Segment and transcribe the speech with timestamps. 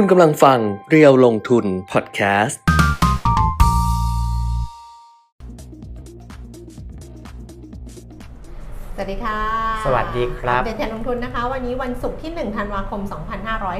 [0.00, 0.58] คุณกำลังฟัง
[0.90, 2.60] เรียวลงทุนพอดแคสต์
[8.94, 9.40] สวัสดีค่ะ
[9.86, 13.00] สวัสดีครับเดทแทนลงทุนนะคะ วันนี้วันศุกร์ที่ 1 ธันวาคม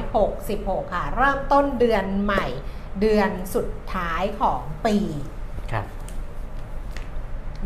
[0.07, 2.45] 2566 ค่ะ เริ่มต้นเดือนใหม่
[3.01, 4.95] เดือนสุดท้ายของปี
[5.71, 5.85] ครับ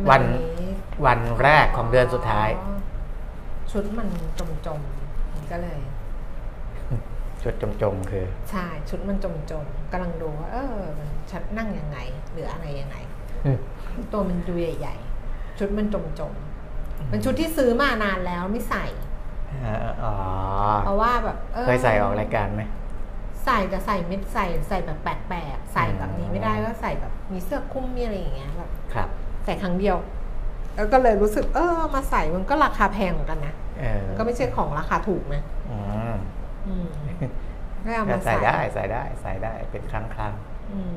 [0.09, 0.23] วัน
[1.05, 2.77] วันแรกของเดือนสุดท้ายอ๋อ
[3.71, 4.07] ชุดมัน
[4.39, 5.79] จมจมๆมันก็เลย
[7.43, 11.97] จุดจมๆคือ ใช่ชุดมันจมจมๆกำลังดูว่าเออมันชัดนั่งยังไง
[12.31, 12.95] หรืออะไรยังไง
[13.45, 13.57] อืม
[14.13, 18.85] ตัวมันดูใหญ่ๆ ชุดมันจมจมๆเป็นชุดที่ซื้อมานานแล้วไม่ใส่
[19.65, 20.13] อ่าอ๋อ
[20.85, 22.63] เพราะว่าแบบออเคยใส่ออกรายการไหม
[23.45, 29.09] ใส่แต่ใส่ไม่ใส่ใส่แบบแปลกๆใส่แบบนี้ไม่ได้ก็ใส่แบบมีเสื้อคลุมมีอะไรอย่างเงี้ยแบบครับ
[29.45, 29.97] ใส่ครั้งเดียว
[30.75, 35.77] แล้วก็เลยรู้สึก เออ มาใส่มันก็ราคาแพงเหมือนกันนะเออมันก็ไม่ใช่ของราคาถูกนะอื
[36.11, 36.15] ม
[36.67, 36.87] อืม
[37.85, 40.33] ก็เอาก็มาใส่ใส่ได้ใส่ได้ใส่ได้เป็นครั้งครั้ง
[40.71, 40.93] อืม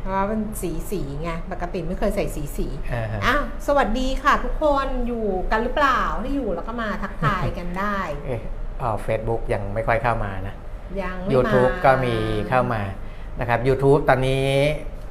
[0.00, 8.40] เพราะว่าเป็นสีสีไงปกติไม่เคยใส่สีสีๆอ่าฮะอ้าวสวัสดีค่ะทุกคนอยู่กันหรือเปล่าถ้าอยู่แล้วก็มาทักทายกันได้เอ๊ะ
[8.82, 10.54] อ๋อเฟซบุ๊กยังไม่ค่อยเข้ามานะ
[11.02, 12.14] ยังไม่มา YouTube ก็มี
[12.48, 12.82] เข้ามา
[13.40, 14.44] นะครับ YouTube ตอนนี้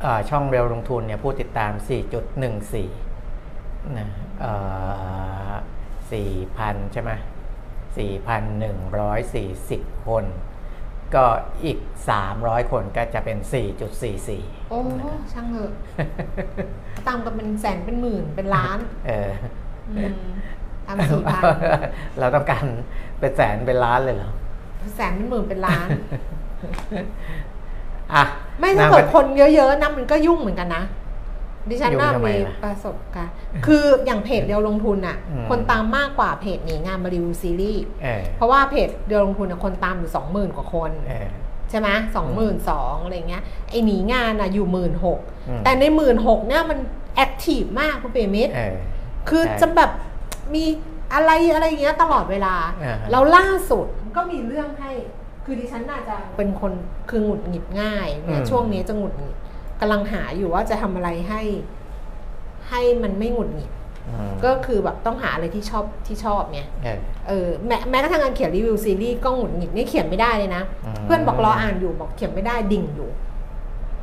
[0.01, 1.71] เอ่อช่องเร็วลงทุนเนี่ยผู้ติดตาม
[2.89, 4.07] 4.14นะ
[4.39, 4.51] เอ่
[5.49, 5.51] อ
[6.23, 7.11] 4,000 ใช่ไหม
[7.99, 10.23] 4,140 คน
[11.15, 11.25] ก็
[11.63, 11.77] อีก
[12.25, 13.37] 300 คนก็จะเป็น
[14.03, 14.79] 4.44 โอ้
[15.33, 15.71] ช่างเถอะ
[17.07, 19.31] ตามกันเป็นแสนเป็นหมื่นเป็นล้าน เออ
[19.89, 20.17] อืม
[20.87, 21.43] ตามสี่พัน
[22.19, 22.65] เราต้องการ
[23.19, 24.31] เป็นแสนเป็นล้านเลยเหรอ
[24.95, 25.87] แสนเป็นหมื่นเป็นล้าน
[28.13, 28.23] อะ
[28.59, 30.83] ไม่ถ้าะเกิดคนเยอะๆนะมันก็ยุ่งเหมือนกันนะ
[31.69, 33.33] ดิฉันยุ่งน่าทำไมมีล่ะประสบการณ์
[33.65, 41.27] คืออย่างเพจเดียวลงทุนอะอืมคนตามมากกว่าเพจหนีงานมารีวิวซีรีส์เออเพราะว่าเพจเดียวลงทุนอะคนตามอยู่สองหมื่นกว่าคนเออ
[41.69, 46.79] ใช่ไหมสองหมื่นสองอะไรเงี้ย ไอหนีงานอะอยู่หมื่นหกอืมแต่ในหมื่นหกเนี่ยมัน
[47.15, 48.75] แอคทีฟมากคุณเปรมิตรเออ
[49.29, 49.91] คือใช่จะแบบ
[50.53, 50.65] มี
[51.13, 54.91] อะไรอะไรอย่างเงี้ยตลอดเวลาอ่าฮะแล้วล่าสุดก็มีเรื่องให้
[55.45, 56.71] คือดิฉันน่าจะเป็นคน
[57.09, 59.35] คือหงุดหงิดง่ายเนี่ยช่วงนี้จะหงุดหงิด
[59.79, 61.41] กำลังหาอยู่ว่าจะทำอะไรให้
[62.69, 63.71] ให้มันไม่หงุดหงิด
[64.07, 73.09] อืมก็คือแบบต้องหาอะไรที่ชอบที่ชอบเนี่ยเออเออแม้แม้กระทั่งการเขียนรีวิวซีรีส์ก็หงุดหงิดนี่เขียนไม่ได้เลยนะอืมเพื่อนบอกรออ่านอยู่บอกเขียนไม่ได้ดิ่งอยู่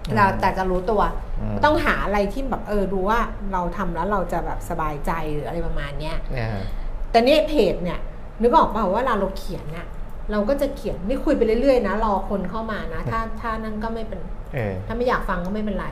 [0.09, 1.03] อืมเราแต่จะรู้ตัว
[1.41, 3.19] อืมต้องหาอะไรที่แบบเออดูว่า
[3.53, 6.59] เราทำแล้วเราจะแบบสบายใจหรืออะไรประมาณเนี้ยเออ
[7.10, 7.98] แต่นี่เพจเนี่ย
[8.42, 9.86] นึกออกเปล่าว่าเราเราเขียนน่ะ
[10.31, 14.20] เราก็จะเขียนนี่คุยไปเรื่อยๆนะรอคนเข้ามานะ ถ้าถ้านั่นก็ไม่เป็น
[14.54, 15.88] เออถ้าไม่อยากฟังก็ไม่เป็นไร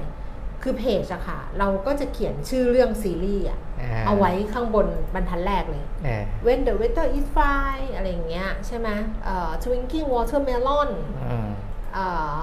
[0.63, 3.59] คือเพจอะค่ะ เราก็จะเขียนชื่อเรื่องซีรีส์อะ
[4.07, 8.89] เอาไว้ข้างบนบรรทัดแรกเลยเออ When the weather is fine อะไรอย่างเงี้ยใช่ไหม
[9.25, 10.91] เอ่อ Twinkling watermelon
[11.25, 11.49] อืม
[11.95, 12.07] เอ่
[12.37, 12.39] อ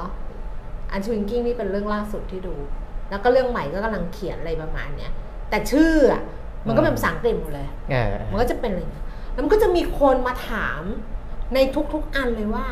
[0.91, 2.55] อัน Twinkling นี่เป็นเรื่องล่าสุดที่ดู
[3.09, 5.11] แล้วก็เรื่องใหม่ก็กำลังเขียนอะไรประมาณเนี้ย
[5.49, 6.21] แต่ชื่ออะ
[6.67, 10.81] มันก็เป็นภาษาอังกฤษหมดเลยเออมันก็จะเป็นอะไรอย่างเงี้ยแล้วมันก็จะมีคนมาถาม
[11.53, 11.57] ใน
[11.93, 12.65] ทุกๆอันเลยว่า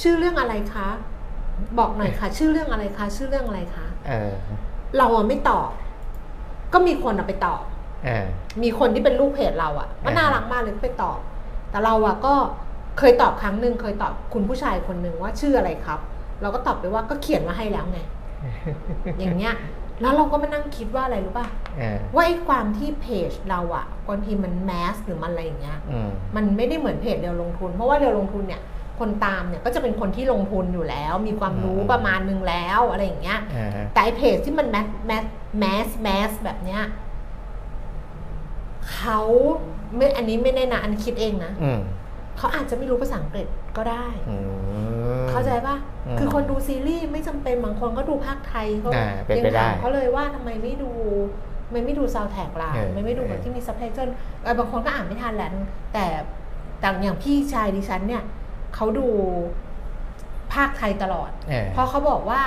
[0.00, 0.88] ชื่อเรื่องอะไรคะ
[1.78, 4.32] บอกหน่อยค่ะ ชื่อเรื่องอะไรคะ ชื่อเรื่องอะไรคะเออ
[4.98, 5.70] เราอะไม่ตอบ
[6.72, 7.62] ก็มีคนอะไปตอบ
[8.04, 8.26] เออ
[8.62, 11.18] มีคนที่เป็นลูกเพจเราอะก็อ่าน่ารักมากเลยก็ไปตอบ
[11.70, 12.34] แต่เราอะก็
[12.98, 16.00] เคยตอบครั้งหนึ่งเคยตอบคุณผู้ชายคนหนึ่งว่าชื่ออะไรครับ
[16.42, 17.98] เราก็ตอบไปว่าก็เขียนมาให้แล้วไง
[19.18, 19.54] อย่างเงี้ย
[20.00, 21.46] แล้วเราก็มานั่งคิดว่าอะไรรู้ป่ะ
[21.78, 28.62] เออว่าไอ้ความที่เพจเราอะบางทีมัน mass หรือมันอะไรอย่างเงี้ยอืมมันไม่ได้เหมือนเพจเดียวลงทุน เพราะว่าเดียวลงทุนเนี่ย
[28.98, 35.24] คนตามเนี่ยก็จะเป็นคนที่ลงทุนอยู่แล้ว มีความรู้อืมประมาณนึงแล้วอะไรอย่างเงี้ยเออแต่ไอเพจที่มัน mass mass
[35.60, 36.82] mass mass แบบเนี้ย
[38.94, 39.20] เขา
[39.96, 41.80] ไม่อันนี้ไม่แน่นะอันนี้คิดเองนะอืม
[42.38, 44.36] เขาอาจจะไม่รู้ภาษาอังกฤษก็ได้อื
[45.18, 45.76] มเข้าใจปะ
[46.06, 50.90] อืมคือคนดูซีรีส์ไม่จำเป็นบางคนก็ดูพากย์ไทยเขาอ่าเป็นยังไปได้ถามเขาเลยว่าทำไมไม่ดู
[51.66, 54.08] ทำไมไม่ดูซาวแท็กล่ะเออทำไมไม่ดูแบบเออที่มีซับไตเติล
[54.42, 55.50] เออบางคนก็อ่านไม่ทันแหละ
[55.92, 56.06] แต่
[56.80, 58.22] แต่อย่างพี่ชายดิฉันเนี่ย
[58.74, 59.06] เขาดู
[60.54, 62.42] พากย์ไทยตลอดเออเพราะเขาบอกว่า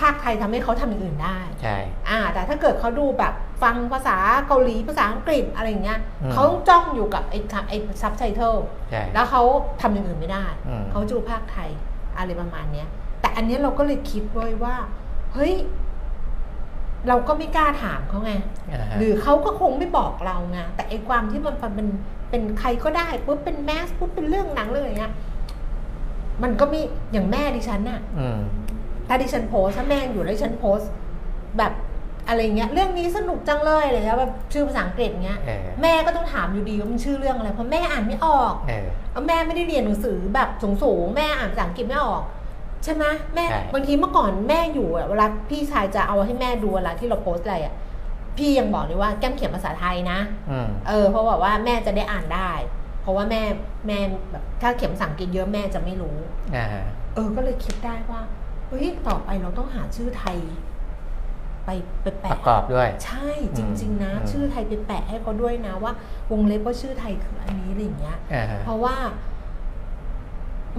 [0.00, 1.76] พากย์ไทยทำให้เขาทำอย่างอื่นได้ใช่
[2.08, 4.16] อ่าแต่ถ้าเกิดเขาดูแบบฟังภาษา
[4.46, 8.54] เกาหลีภาษาอังกฤษอะไรอย่างเงี้ยอืมเขาต้องจ้องอยู่กับไอ้คำไอ้ซับไตเติล
[8.90, 9.42] ใช่แล้วเขา
[9.80, 11.70] ทำอย่างอื่นไม่ได้อืมเขาดูภาคไทย
[12.18, 12.88] อะไรประมาณเนี้ย
[13.20, 14.76] แต่อันเนี้ยเราก็เลยคิดไว้ว่า
[15.34, 15.54] เฮ้ย
[17.08, 21.88] เราก็ไม่กล้าถามเขาไงาฮะหรือเขาก็คงไม่บอกเราไงแต่ไอ้ความที่มันเป็น
[22.30, 25.12] เป็นใครก็ได้ปุ๊บเป็นแมสปุ๊บเป็นเรื่องหนังเลยอย่างเงี้ย
[26.42, 26.82] มันก็ไม่
[27.12, 28.38] อย่างแม่ดิฉันน่ะอืม
[29.10, 30.90] ถ้าดิฉันโพสต์ถ้าแม่อยู่แล้วดิฉันโพสต์
[31.58, 31.72] แบบ
[32.28, 40.48] อะไรเงี้ยเรื่องนี้สนุกจังเลยอะไรเงี้ยแบบชื่อภาษาอังกฤษเงี้ยเออแม่ก็ต้องถามอยู่ดีว่ามันชื่อเรื่องอะไรเพราะแม่อ่านไม่ออกเออเอาแม่ไม่ได้เรียนหนังสือแบบ
[40.82, 42.22] สูงๆแม่อ่านภาษาอังกฤษไม่ออก
[42.84, 43.04] ใช่ไหม
[43.34, 47.74] แม่ใช่บางทีเมื่อก่อนแม่อยู่อะเวลาพี่ชายจะเอาให้แม่ดูเวลาที่เราโพสต์อะไรอะ
[48.38, 50.18] พี่ยังบอกเลยว่าแก้มเขียนภาษาไทยนะ
[50.50, 52.50] อืมเออเพราะแบบว่าแม่จะได้อ่านได้
[53.02, 53.42] เพราะว่าแม่
[53.86, 53.98] แม่
[54.30, 56.16] แบบถ้าเขียนภาษาอังกฤษเยอะแม่จะไม่รู้
[56.56, 56.66] อ่า
[57.14, 58.20] เออก็เลยคิดได้ว่า
[58.70, 60.36] เฮ้ยต่อไปเราต้องหาชื่อไทย
[61.64, 61.70] ไป
[62.02, 65.92] ไปประแปะกอบด้วย ใช่จริง ๆ นะ อืม ชื่อไทยไปแปะให้เขาด้วยนะว่า
[66.30, 68.94] วงเล็บว่าชื่อไทยคืออันนี้อะไรอย่างเงี้ย อ่าเพราะว่า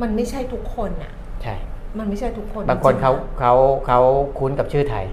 [0.02, 1.56] มันไม่ใช่ทุกคนอะใช่
[2.00, 3.54] มันไม่ใช่ทุกคนบางคนจริๆเขานะเขา
[3.88, 4.00] เขา
[4.40, 5.06] คุ้นกับชื่อไทย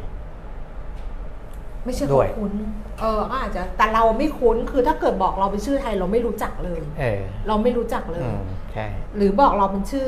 [1.84, 2.52] ไม่ใช่ด้เขาวย คุ้น
[3.00, 8.42] เออก็อาจจะแต่เราไม่คุ้นคือถ้าเกิดบอกเราเป็นชื่อไทยเราไม่รู้จักเลย เออเราไม่รู้จักเลอืยม
[8.72, 8.86] ใช่
[9.16, 10.06] หรือบอกเราเป็นชื่อ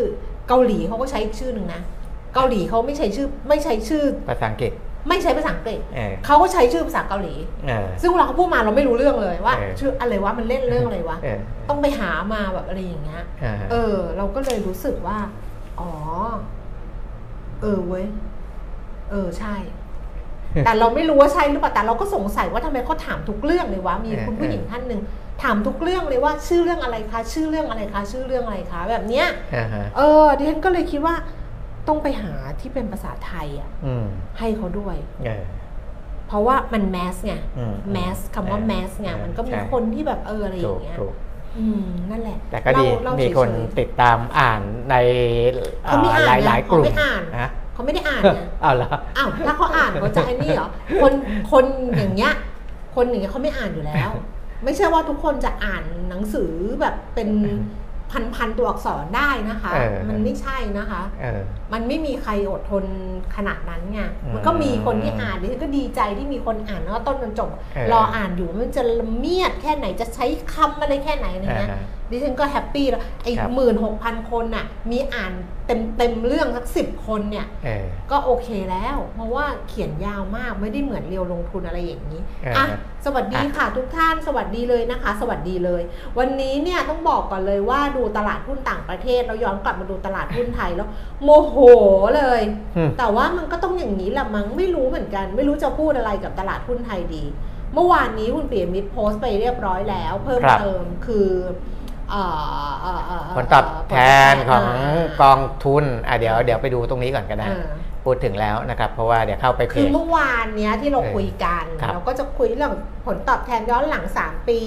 [0.49, 1.81] เกาหลีเขาก็ใช้อีกชื่อหนึ่งนะ
[2.35, 4.73] เกาหลีเขาไม่ใช้ชื่อไม่ใช้ชื่อภาษาอังกฤษ
[5.09, 7.35] ไม่ใช้ภาษาอังกฤษเออเขาก็ใช้ชื่อภาษาเกาหลี
[7.69, 15.19] เออซึ่งเวลาเขาพูดมาเราไม่รู้เรื่องเลยว่าเออชื่ออะไรวะมันเล่นเรื่องอะไรวะเออต้องไปหามาแบบอะไรอย่างเงี้ยเออเออ เราก็เลยรู้สึกว่า
[15.81, 15.91] อ๋อ
[17.61, 18.06] เออเว้ย
[19.11, 19.55] เออใช่
[20.65, 25.00] แต่เราไม่รู้ว่าใช่หรือเปล่าแต่เราก็สงสัยว่าทำไมเขาถามทุกเรื่องเลยวะมีคุณผู้หญิงท่านหนึ่ง
[25.43, 31.15] ถามทุกเรื่องเลยว่าชื่อเรื่องอะไรคะชื่อเรื่องอะไรคะชื่อเรื่องอะไรคะแบบเนี้ยอ่าฮะเออดิฉันก็เลยคิดว่า
[31.88, 34.06] ต้องไปหาที่เป็นภาษาไทยอะอืม
[34.38, 34.97] ให้เขาด้วย
[35.27, 35.44] เออ
[36.29, 41.12] เพราะว่ามันแมสไงอืมแมสคำว่าเออแมสไงเออมันก็มีใช่คนที่แบบเอออะไรอถูกย่างเงี้ยถูก
[41.59, 44.61] อืมนั่นแหละ แต่ก็ดีเล่ามีเฉยๆคนติดตามอ่าน
[44.91, 44.94] ใน
[45.85, 50.69] เขาไม่อ่านหลายนะหลายๆกลุ่มเขาไม่อ่านนะเขาไม่ได้อ่านนะเอาเหรออ้าวถ้าเขาอ่านเขาจะไอ้นี่เหรอ
[51.03, 51.12] คน
[51.53, 51.65] คน
[51.97, 52.35] อย่างเงี้ย
[52.94, 54.11] คนอย่างเงี้ยเขาไม่อ่านอยู่แล้ว
[54.65, 56.50] ไม่ใช่ว่าทุกคนจะอ่านหนังสือ
[56.81, 57.29] แบบเป็น
[58.11, 61.41] พันพันๆตัวอักษรได้นะคะเออมันไม่ใช่นะคะเออ
[61.73, 62.85] มันไม่มีใครอดทน
[63.37, 75.33] ขนาดนั้นไงอืมมันก็มีคนที่อ่านดิฉันก็ดีใจที่มีคนอ่านแล้วก็ต้นจนจบเออรออ่านอยู่มันจะละเมียดแค่ไหนจะใช้คำอะไรแค่ไหนอะไรเงี้ยอ่าฮะ ดิฉันก็ happy แล้วไอ้ครับหมื่นหกพันคนน่ะมีอ่าน
[75.67, 82.67] เต็มเต็มๆเรื่องสักสิบคนเนี่ยเออก็โอเคแล้ว เพราะว่าเขียนยาวมากไม่ได้เหมือนเรียวลงทุนอะไรอย่างนี้เอออ่อะ
[83.05, 85.83] สวัสดีค่ะทุกท่านสวัสดีเลยนะคะ สวัสดีเลย
[86.19, 90.89] วันนี้เนี่ยต้องบอกก่อนเลยว่าดูตลาดหุ้นต่างประเทศเราย้อนกลับมาดูตลาดหุ้นไทยแล้ว
[91.25, 91.56] โมโห
[92.17, 92.41] เลย
[92.77, 97.25] อืมแต่ว่ามันก็ต้องอย่างนี้แหละมั้งไม่รู้เหมือนกัน ไม่รู้จะพูดอะไรกับตลาดหุ้นไทยดี
[97.75, 101.29] เมื่อวานนี้คุณเปียมิตรโพสต์ไปเรียบร้อยแล้ว เพิ่มครับเติมคือ
[102.11, 103.97] เอ่อเอ่อเอ่อผลตอบแท
[104.33, 107.62] นของากองทุนอะเดี๋ยวเดี๋ยวไปดูตรงนี้ก่อนก็ได้อ่า
[108.05, 112.73] พูดถึงแล้วนะครับเพราะว่าเดี๋ยวเข้าไปเพคือจเมื่อวานเนี้ยที่เราเออคุยกันครับเราก็จะคุยเรื่อง
[113.06, 114.61] ผลตอบแทนย้อนหลัง 3 ปี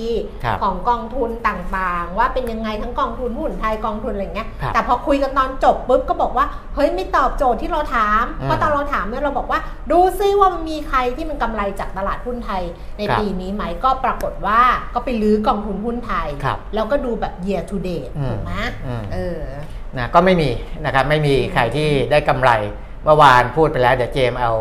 [0.43, 6.45] ครับของกองทุนต่างๆ ว่าเป็นยังไงทั้งกองทุนหุ้นไทยกองทุนอะไรเงี้ยครับแต่พอคุยกันตอนจบปุ๊บก็บอกว่า
[6.75, 9.59] เฮ้ยไม่ตอบโจทย์ที่เราถามอืมเพราะตอนเราถามเนี่ยเราบอกว่า
[9.91, 12.63] ดูซิว่ามันมีใครที่มันกำไรจากตลาดหุ้นไทย
[12.97, 14.61] ในครับปีนี้ไหมก็ปรากฏว่า
[14.95, 18.53] ก็ไปลื้อกองทุนหุ้นไทยครับแล้วก็ดูแบบ year to date อืมถูกไหม
[18.85, 19.39] อืมเออ
[19.97, 20.49] นะก็ไม่มี
[20.85, 22.51] นะครับไม่มีใครที่ได้กำไร
[23.03, 24.51] เมื่อวานพูดไปแล้วเดี๋ยวเจมเอา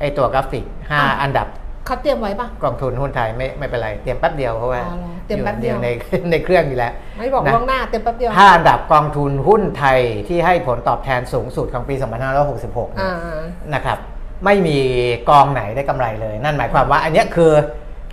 [0.00, 1.46] ไอ้ตัวกราฟิกอะ5อันดับ
[1.86, 5.88] เขาเตรียมไว้ปะกองทุนหุ้นไทยไม่ไม่เป็นไรเตรียมแป๊บเดียวเพราะว่าอ๋อเหรอเตรียมแป๊บเดียวอใน
[6.30, 13.40] ในเครื่องอยู่แล้ว ไม่บอกนะล่วงหน้าเต็มแป๊บเดียว5อันดับกองทุนหุ้นไทยที่ให้ผลตอบแทนสูงสุดของปี 2566เนี่ยอ่า
[13.74, 13.98] นะครับ
[14.44, 14.78] ไม่มี
[15.30, 17.52] กองไหนได้กำไรเลย นั่นหมายความว่า อันเนี้ยคือ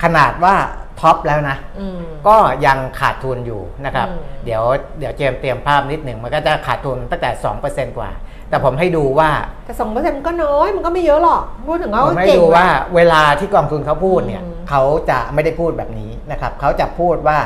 [0.02, 0.54] ขนาดว่า
[1.00, 4.62] ท็อปแล้วนะอืมก็ยังขาดทุนอยู่นะครับอืมเดี๋ยว
[4.98, 7.30] เดี๋ยวเจมส์เตรียมภาพนิดหนึ่งมันก็จะขาดทุนตั้งแต่
[7.64, 8.10] 2%กว่า
[8.50, 9.30] แต่ผมให้ดูว่า
[9.64, 12.66] แต่สองเปอร์เซ็นต์ก็น้อยมันก็ไม่เยอะหรอกพูดถึงว่าผมให้เก่งดูว่า
[12.96, 17.38] เวลาที่กองทุนเขาพูดเนี่ยอืมเขาจะไม่ได้พูดแบบนี้นะครับเขาจะพูดว่า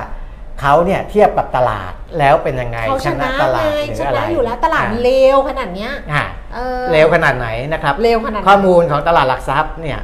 [0.60, 10.00] เขาเนี่ยเทียบกับตลาดแล้วเป็นยังไงเขาชนะตลาไงดหรือชอะไรนะอยู่แล้วตลาดมันเลวขนาดเนี้ยอ่าเออเร็วขนาดไหนนะครับเลวขนาดไหนข้อมูลของตลาดหลักทรัพย์เนี่ย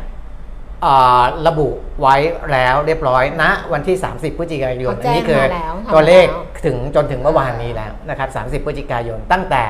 [0.83, 1.69] เอ่อระบุ
[2.00, 2.16] ไว้
[2.52, 9.64] แล้วเรียบร้อยณวันที่ 30พฤศจิกายนเขาอัแจ้นงนี้คือมาแล้วทำตัวเลขแล้วถึงจนถึงเมื่อวานนี้แล้วนะครับ30พฤศจิกายนตั้งแต่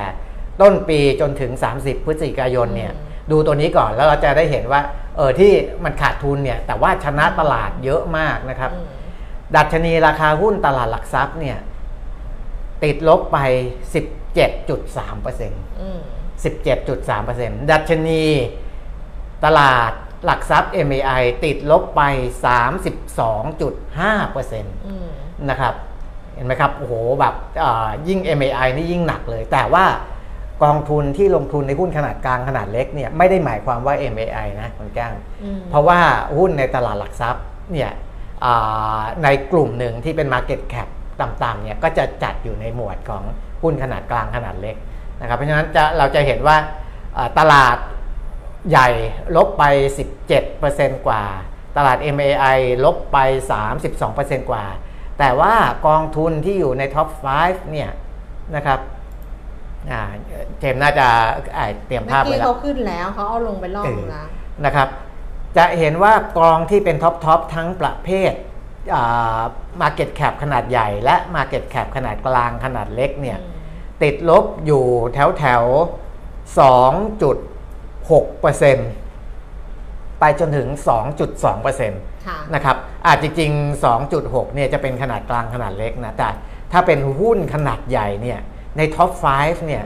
[0.61, 4.81] ต้นปีจนถึง 30 พฤศจิกายนเนี่ยอืมดูตัวนี้ก่อนแล้วเราจะได้เห็นว่า
[5.15, 5.51] เออที่
[5.83, 8.87] มันขาดทุนเนี่ยแต่ว่าชนะตลาดเยอะมากนะครับอืม
[9.55, 11.57] ดัชนีราคาหุ้นตลาดหลักทรัพย์เนี่ย
[12.83, 13.37] ติดลบไป
[13.95, 15.99] 17.3%อืม
[16.85, 18.23] 17.3%ดัชนี
[19.45, 19.91] ตลาด
[20.25, 22.01] หลักทรัพย์ MAI ติดลบไป
[23.25, 25.07] 32.5%อืม
[25.49, 25.73] นะครับ
[26.35, 29.85] เห็นไหมครับ โอ้โห แบบเอ่อยิ่ง MAI นี่ยิ่งหนักเลย แต่ว่า
[30.63, 35.99] กองทุนที่ลงทุนในหุ้นขนาดกลางขนาดเล็กเนี่ยไม่ได้หมายความว่า MAI นะคุณแก้งอืมเพราะว่า
[36.37, 37.43] หุ้นในตลาดหลักทรัพย์
[37.73, 37.91] เนี่ย
[38.45, 40.87] อ่าในกลุ่มหนึ่งที่เป็น Market Cap
[41.21, 43.23] ต่ำๆเนี่ยก็จะจัดอยู่ในหมวดของ
[43.63, 44.75] หุ้นขนาดกลางขนาดเล็ก
[45.21, 46.57] นะครับเพราะฉะนั้นจะเราจะเห็นว่า
[47.17, 47.77] อ่าตลาด
[48.69, 48.89] ใหญ่
[49.35, 49.63] ลบไป
[50.35, 51.23] 17%กว่า
[51.77, 53.17] ตลาด MAI ลบไป
[53.83, 54.65] 32%กว่า
[55.19, 55.53] แต่ว่า
[55.87, 57.07] กองทุนที่อยู่ในท็อป
[57.39, 57.89] 5 เนี่ย
[58.55, 58.79] นะครับ
[59.91, 60.01] อ่า
[60.59, 61.07] เจมส์น่าจะ
[61.57, 64.27] อ่าเตรียมภาพไว้เมื่อกี้แล้วเขาขึ้นแล้วเขาเอาลงไปรอบนึงแล้ว
[64.65, 64.87] นะครับ
[65.57, 68.33] จะเห็นว่ากองที่เป็น top top ทั้งประเภท
[68.95, 69.39] อ่า
[69.81, 73.53] Market Cap ขนาดใหญ่ และ Market Cap ขนาดกลางขนาดเล็กเนี่ยอืม
[74.03, 75.63] ติดลบอยู่แถวแถว
[78.45, 80.67] 2.6%ไปจนถึง
[81.47, 82.75] 2.2%ค่ะนะครับ
[83.05, 86.29] อาจจริง ๆ 2.6 เนี่ยจะเป็นขนาดกลางขนาดเล็กนะแต่
[86.71, 88.39] ถ้าเป็นหุ้นขนาดใหญ่เนี่ย
[88.77, 89.09] ใน top
[89.39, 89.83] 5 เนี่ย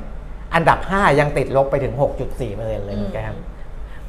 [0.53, 3.36] อันดับ 5 ยังติดลบไปถึง 6.4%เลยเหมือนกัน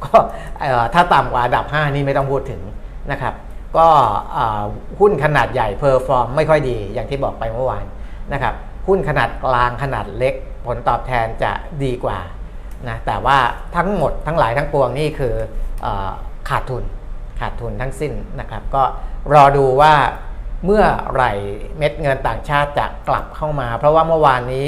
[0.05, 0.17] ก็
[0.61, 2.63] เอ่อถ้าต่ำกว่าอันดับ 5 นี่ไม่ต้องพูดถึง
[3.11, 3.35] นะครับ
[3.79, 3.89] ก็
[4.33, 4.63] เอ่อ
[5.01, 7.85] หุ้นขนาดใหญ่ perform ไม่ค่อยดีอย่างที่บอกไปเมื่อวาน
[8.33, 8.55] นะครับ
[8.89, 10.35] หุ้นขนาดกลางขนาดเล็ก
[10.67, 11.53] ผลตอบแทนจะ
[11.85, 12.19] ดีกว่า
[12.89, 13.39] นะแต่ว่า
[13.77, 15.35] ทั้งหมดทั้งหลายทั้งปวงนี่คือ
[15.83, 16.11] เออ
[16.49, 16.85] ขาดทุน
[17.41, 18.83] ขาดทุนทั้งสิ้นนะครับ ก็
[19.35, 19.95] รอดูว่า
[20.65, 21.33] เมื่อไหร่
[21.79, 24.67] เม็ดเงินต่างชาติจะกลับเข้ามา เพราะว่าเมื่อวานนี้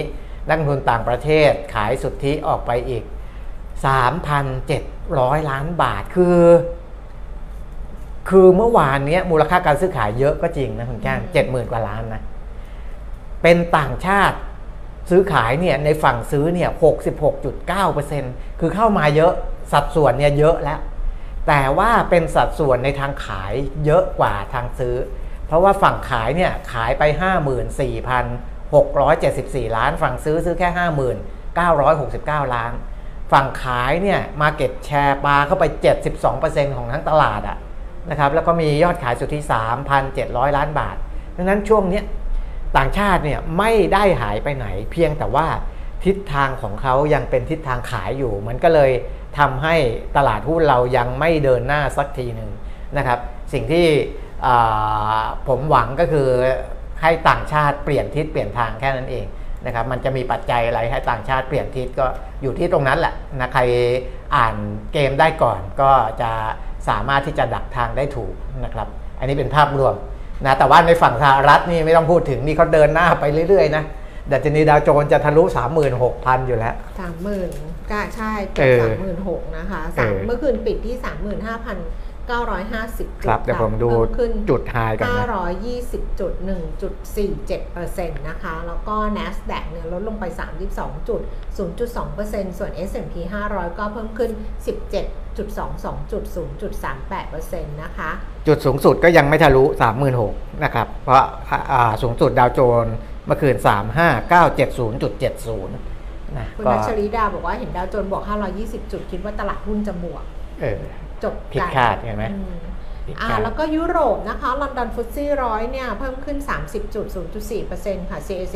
[0.48, 3.04] นักลงทุนต่างประเทศขายสุทธิออกไปอีก
[3.86, 6.40] 3,700 ล้านบาทคือ
[8.28, 12.22] คือเมื่อวานเนี้ยมูลค่าการซื้อขายเยอะก็จริงนะคุณแก้มเจ็ดหมื่นกว่าล้านนะ
[13.42, 14.36] เป็นต่างชาติ
[15.10, 16.70] ซื้อขายเนี่ยในฝั่งซื้อเนี่ย
[17.44, 19.32] 66.9%คือเข้ามาเยอะ
[19.72, 20.80] สัดส่วนเนี่ยเยอะแล้ว
[21.48, 23.52] แต่ว่าเป็นสัดส่วนในทางขาย
[23.84, 24.96] เยอะกว่าทางซื้อ
[25.52, 27.02] เพราะว่าฝั่งขายเนี่ยขายไป
[28.80, 30.68] 54,674 ล้าน ฝั่งซื้อซื้อแค่
[32.46, 32.72] 50,969 ล้าน
[33.32, 35.64] ฝั่งขายเนี่ยมาเก็ตแชร์ปลาเข้าไป
[36.20, 37.58] 72%ของทั้งตลาดอะ
[38.10, 39.38] นะครับแล้วก็มียอดขายสุทธิ
[39.98, 40.96] 3,700 ล้านบาท
[41.36, 42.02] ดังนั้นช่วงนี้
[42.76, 45.46] ต่างชาติเนี่ยไม่ได้หายไปไหน เพียงแต่ว่า
[46.04, 48.90] ทิศทางของเขายังเป็นทิศทางขายอยู่ มันก็เลย
[49.38, 49.76] ทำให้
[50.16, 52.50] ตลาดหุ้นเรายังไม่เดินหน้าสักทีหนึ่ง
[52.96, 53.18] นะครับ
[53.52, 53.86] สิ่งที่
[55.48, 56.28] ผมหวังก็คือ
[57.02, 59.26] ให้ต่างชาติเปลี่ยนทิศเปลี่ยนทางแค่นั้นเอง
[59.66, 62.06] นะครับมันจะมีปัจจัยอะไรให้ต่างชาติเปลี่ยนทิศก็
[62.42, 63.62] อยู่ที่ตรงนั้นแหละนะใคร
[64.36, 64.54] อ่าน
[64.92, 65.90] เกมได้ก่อน ก็
[66.22, 66.30] จะ
[66.88, 68.34] สามารถที่จะดักทางได้ถูก
[68.64, 69.94] นะครับ อันนี้เป็นภาพรวม
[70.44, 73.84] นะแต่ว่าในฝั่งสหรัฐนี่ไม่ต้องพูดถึงนี่เขาเดินหน้าไปเรื่อยๆนะ
[74.32, 75.42] ดัชนีดาวโจนส์จะทะลุ
[75.94, 77.50] 36,000 อยู่แล้วสามหมื่น
[77.90, 81.76] ก็ใช่เอเกือบอสามหมื่นหกนะคะสามเออเมื่อคืนปิดที่สามหมื่นห้าพัน
[82.28, 83.88] เก้าร้อยห้าสิบครับเดี๋ยวผมดู
[84.18, 91.20] ขึ้นจุดไฮกันนะห้าร้อยยี่สิบจุดหนึ่งจุดสี่เจ็ดเปอร์เซ็นต์นะคะ แล้วก็ NASDAQ เนี่ยลดลงไปสามสิบสองจุด
[91.56, 94.30] ศูนย์จุดสองเปอร์เซ็นต์ส่วน S&P ห้าร้อยก็เพิ่มขึ้น
[94.66, 95.04] สิบเจ็ด
[95.38, 98.10] จุดสองสองจุดศูนย์จุดสามแปดเปอร์เซ็นต์นะคะ
[98.46, 99.64] จุดสูงสุดก็ยังไม่ทะลุ
[100.12, 101.22] 36,000นะครับ เพราะ
[101.72, 102.94] อ่าสูงสุดดาวโจนส์
[103.26, 103.56] เมื่อคืน
[104.36, 105.66] 35,970.70
[106.38, 108.22] นะคุณก็นัชริดาบอกว่าเห็นดาวโจนส์บวก
[108.58, 110.24] 520 จุดคิดว่าตลาดหุ้นจะบวก
[110.60, 110.78] เออ
[111.22, 112.54] จบผิดกันคาดเห็นไหมอืม
[113.06, 116.36] ผิดอ่าคาดแล้วก็ยุโรปนะคะลอนดอนฟุตซี่ร้อยเนี่ย เพิ่มขึ้น
[117.04, 118.54] 30.0.4%ค่ะ CAC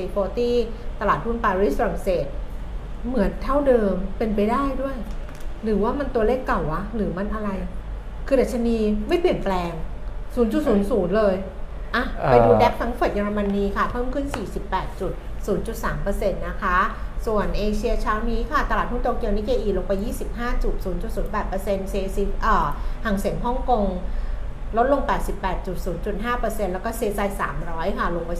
[0.54, 2.26] 40 ตลาดหุ้นปารีสฝรั่งเศส
[3.06, 4.96] เหมือนเท่าเดิมเป็นไปได้ด้วย
[5.64, 7.50] หรือว่ามันตัวเลขเก่าวะ หรือมันอะไร
[8.26, 8.76] คือดัชนี
[9.08, 9.72] ไม่เปลี่ยนแปลง
[10.44, 11.34] 0.00 เลย
[11.94, 14.26] อะไปดูเอ่อ DAX แฟรงก์เฟิร์ตเยอรมนีค่ะ เพิ่มขึ้น
[15.06, 16.78] 48.0.3%นะคะ
[17.26, 19.92] ส่วนเอเชียเช้านี้ค่ะ ตลาดหุ้นโตเกียวนิกเกอิลงไป
[20.76, 22.66] 25.0.08%เซซิเอ่อ
[23.04, 23.84] ฮั่งเส็งฮ่องกง
[24.76, 25.02] ลดลง
[25.88, 27.30] 88.0.5%แล้วก็ CSI
[27.64, 28.32] 300 ค่ะ ลงไป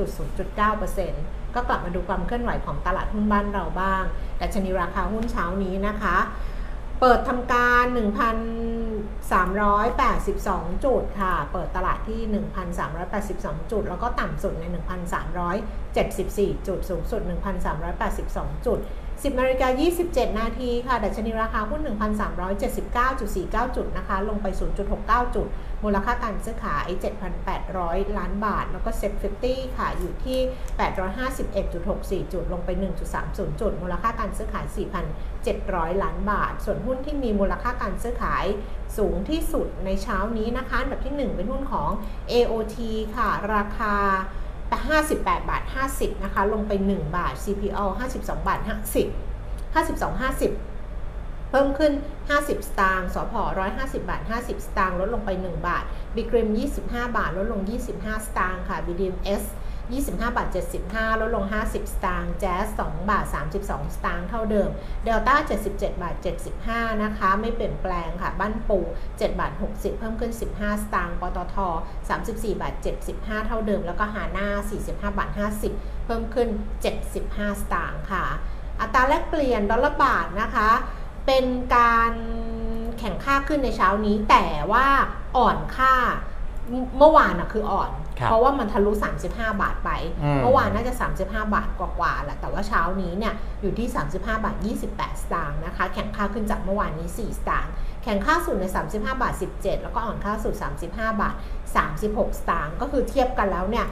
[0.00, 4.02] 32.0.9%ก็กลับมาดูความเคลื่อนไหวของตลาดหุ้นบ้านเราบ้าง
[4.38, 6.16] แต่ชนีราคาหุ้นเช้านี้นะคะ
[7.04, 12.20] เปิดทำการ 1,382 จุดค่ะ เปิดตลาดที่
[12.96, 14.64] 1,382 จุด แล้วก็ต่ำสุดใน
[15.46, 17.20] 1,374 จุด สูงสุด
[17.94, 18.78] 1,382 จุด
[19.22, 19.68] 10นาฬิกา
[20.04, 21.80] 27 นาทีค่ะ ดัชนีราคาหุ้น
[22.58, 24.46] 1,379.49 จุดนะคะ ลงไป
[24.90, 25.46] 0.69 จุด
[25.84, 26.86] มูลค่าการซื้อขาย
[27.52, 29.12] 7,800 ล้านบาท แล้วก็เซ็ต
[29.44, 30.40] 50 ค่ะ อยู่ที่
[31.60, 32.70] 851.64 จุด ลงไป
[33.14, 34.66] 1.30 จุด มูลค่าการซื้อขาย
[35.34, 38.44] 4,700 ล้านบาท ส่วนหุ้นที่มีมูลค่าการซื้อขาย
[38.98, 41.90] สูงที่สุดในเช้านี้นะคะอันดับที่ 1 เป็นหุ้นของ
[42.32, 42.76] AOT
[43.16, 43.94] ค่ะ ราคา
[44.80, 45.62] 58 บาท
[45.94, 51.92] 50 นะคะ ลงไป 1 บาท CPO 52 บาท 50 52 50 เพิ่มขึ้น
[52.30, 53.34] 50 สตางค์ สพ
[53.72, 55.84] 150 บาท 50 สตางค์ ลดลงไป 1 บาท
[56.16, 56.48] บิกริม
[56.82, 57.60] 25 บาท ลดลง
[57.94, 59.44] 25 สตางค์ค่ะ BDMs
[59.90, 60.48] 25บาท
[60.84, 64.68] 75 ลดลง 50 สตางค์แจ๊ส2บาท 32 สตางค์เท่าเดิม
[65.04, 65.36] เดลต้า
[65.70, 66.14] 77 บาท
[66.58, 71.56] 75 นะคะ ไม่เปลี่ยนแปลงค่ะ บ้านปู 7 บาท 60 เพิ่มขึ้น 15 สตางค์ ปตท
[72.08, 72.74] 34 บาท
[73.10, 74.48] 75 เท่าเดิม แล้วก็ฮาน่า
[74.82, 75.30] 45 บาท
[75.68, 76.48] 50 เพิ่มขึ้น
[77.04, 78.24] 75 สตางค์ค่ะ
[78.80, 80.70] อัตราแลกเปลี่ยนดอลลาร์บาทนะคะ
[81.26, 81.46] เป็น
[81.76, 82.12] การ
[82.98, 84.86] แข่งค่าขึ้นในเช้านี้ แต่ว่า
[85.36, 85.94] อ่อนค่า
[86.98, 87.90] เมื่อวานอะคืออ่อน
[88.26, 88.92] เพราะว่ามันทะลุ
[89.26, 89.90] 35 บาทไป
[90.22, 90.92] อืมเมื่อวานน่าจะ
[91.24, 94.56] 35 บาทกว่าๆแหละ แต่ว่าเช้านี้เนี่ยอยู่ที่ 35 บาท
[94.90, 98.64] 28 สตางค์นะคะ แข่งค่าขึ้นจากเมื่อวานนี้ 4 สตางค์ แข่งค่าสุดใน
[98.94, 100.54] 35 บาท 17 แล้วก็อ่อนค่าสุด
[100.86, 101.34] 35 บาท
[101.86, 103.86] 36 สตางค์ ก็คือเทียบกันแล้วเนี่ย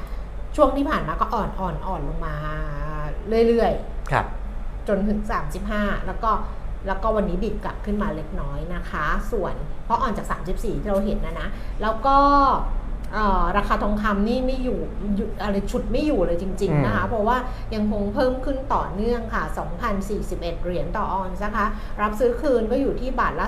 [0.57, 2.37] ช่วงที่ผ่านมาก็อ่อนอ่อนอ่อนลงมา
[3.49, 4.27] เรื่อยๆ ครับ
[4.89, 5.21] จนถึง
[5.65, 6.31] 35 แล้วก็
[6.87, 11.49] แล้วก็วันนี้ดีดกลับขึ้นมาเล็กน้อยนะคะ ส่วนเพราะอ่อนจาก 34 ที่เราเห็นนะนะ
[11.83, 12.80] แล้วก็เอ่อ
[13.57, 14.81] ราคาทองคำนี่ไม่อยู่
[15.17, 17.37] อยู่อะไรฉุดไม่อยู่เลยจริง ๆ นะคะ เพราะว่า
[17.75, 19.43] ยังคงเพิ่มขึ้นต่อเนื่องค่ะ
[20.03, 21.67] 2,041 เหรียญต่อออนซ์นะคะ
[22.03, 23.47] รับซื้อคืนก็อยู่ที่บาทละ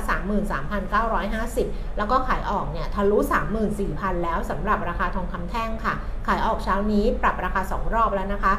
[1.18, 3.18] 33,950 แล้วก็ขายออกเนี่ยทะลุ
[3.70, 5.94] 34,000 แล้วสำหรับราคาทองคำแท่งค่ะ
[6.26, 8.52] ขายออกเช้านี้ปรับราคา 2 รอบแล้วนะคะ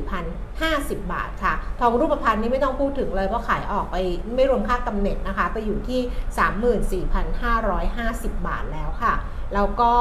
[0.00, 3.96] 34,050 บาทค่ะ ทองรูปพรรณนี่ไม่ต้องพูดถึงเลยเพราะขายออกไป
[4.34, 9.14] ไม่รวมค่ากำเนิดนะคะ ไปอยู่ที่ 34,550 บาทแล้วค่ะ
[9.54, 9.92] แล้วก็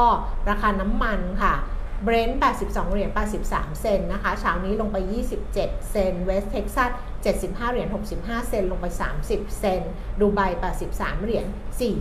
[0.50, 1.56] ราคาน้ำมันค่ะ
[2.04, 3.12] เบรนท์82 เหรียญ
[3.46, 6.92] 83 เซนนะคะ เช้านี้ลงไป 27 เซน เวสเท็กซัส
[7.32, 7.88] 75 เหรียญ
[8.20, 8.86] 65 เซน ลงไป
[9.22, 9.82] 30 เซน
[10.20, 10.40] ดูไบ
[10.84, 11.46] 83 เหรียญ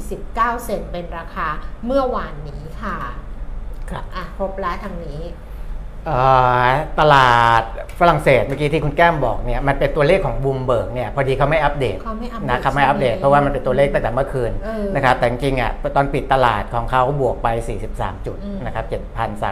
[0.04, 1.48] 49 เซน เป็นราคา
[1.84, 2.96] เมื่อวานนี้ค่ะ
[3.90, 5.47] ครับ อะ ครบแล้วทางนี้เอ่อ
[7.00, 7.62] ตลาด
[8.00, 17.48] ฝรั่งเศสเมื่อกี้ที่คุณแก้มบอกเนี่ยมันเป็นตัวเลขของบูมเบิร์กเนี่ยพอดีเขาไม่อัปเดตเขาไม่อัปเดตนะครับไม่อัปเดตใช่ไหมเพราะว่ามันเป็นตัวเลขตั้งแต่เมื่อคืนเออนะครับแต่จริงๆอะตอนปิดตลาดของเขาบวกไป
[17.86, 18.84] 43 จุดอืมนะครับ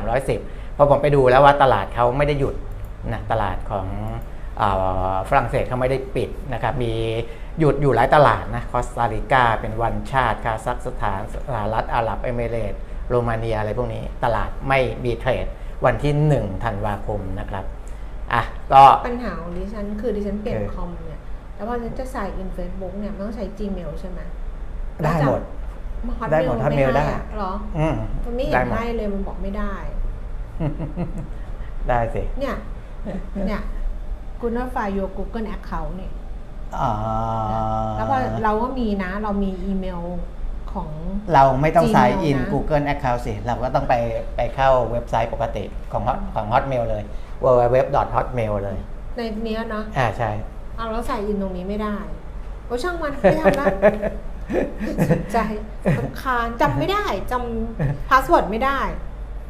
[0.01, 2.55] 7,310พอผมไปดูแล้วว่าตลาดเขาไม่ได้หยุด
[3.13, 3.87] นะตลาดของ
[4.59, 4.63] เอ
[5.13, 6.93] อฝรั่งเศสเขาไม่ได้ปิดนะครับมี
[7.61, 15.47] หยุดอยู่หลายตลาดนะคอสตาริกาเป็นวันชาติคาซัคสถานสหรัฐอาหรับเอมิเรตส์โรมาเนียอะไรพวกนี้ตลาดไม่มีเทรด
[15.85, 17.65] วันที่1ธันวาคมนะครับ
[18.33, 18.43] อะ
[18.73, 21.21] ก็ปัญหาของดิฉันคือดิฉันเปลี่ยนเออคอมเนี่ย
[21.55, 24.21] แล้วพอฉันจะใส่อินเฟซบุ๊กเนี่ยมันต้องใช้ Gmail ใช่ไหม
[25.05, 25.41] ได้หมด
[26.19, 29.75] ฮอตได้เมหมลดไม่ Hotmail ได้ให้อะเหรออืมมันไม่เห็ได้นหมดให้เลยมันบอกไม่ได้
[31.89, 32.55] ได้สิ เนี่ย
[33.47, 33.63] เนี่ย
[34.41, 36.13] คุณ verify your Google Account เนี่ย
[36.81, 36.93] อ่า
[37.97, 40.01] แล้วพอเราก็มีนะ เรามีอีเมล
[40.77, 40.89] ของ
[41.35, 43.95] เราไม่ต้อง Gmail sign in นะ Google Account สิ เราก็ต้องไป
[44.37, 47.03] ไปเข้าเว็บไซต์ปกติของ Hot- ของ Hotmail เลย
[47.45, 48.79] www.hotmail เลย
[49.17, 50.31] ในเนี้ยเนาะอ่าใช่
[50.77, 51.97] เอาแล้ว sign in ตรงนี้ไม่ได้
[52.67, 53.67] โอ้ช่างมันไม่ทำละ
[55.11, 55.39] สนใจ
[55.99, 58.81] รำคาญจำไม่ได้จำ password ไม่ได้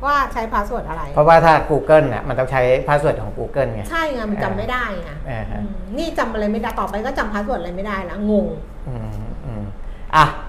[0.04, 8.46] ว่าใช้ password อะไร เพราะว่าถ้า Google น่ะมันต้องใช้ password ของ Google ไงใช่ไงมันจำไม่ได้ไงอ่าฮะอืมนี่จำอะไรไม่ได้ต่อไปก็จำ password อะไรไม่ได้ละงง
[8.88, 9.08] อืม
[9.44, 9.64] อืม
[10.16, 10.45] อะอืม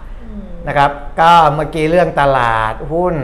[0.68, 3.16] นะครับ ก็เมื่อกี้เรื่องตลาดหุ้น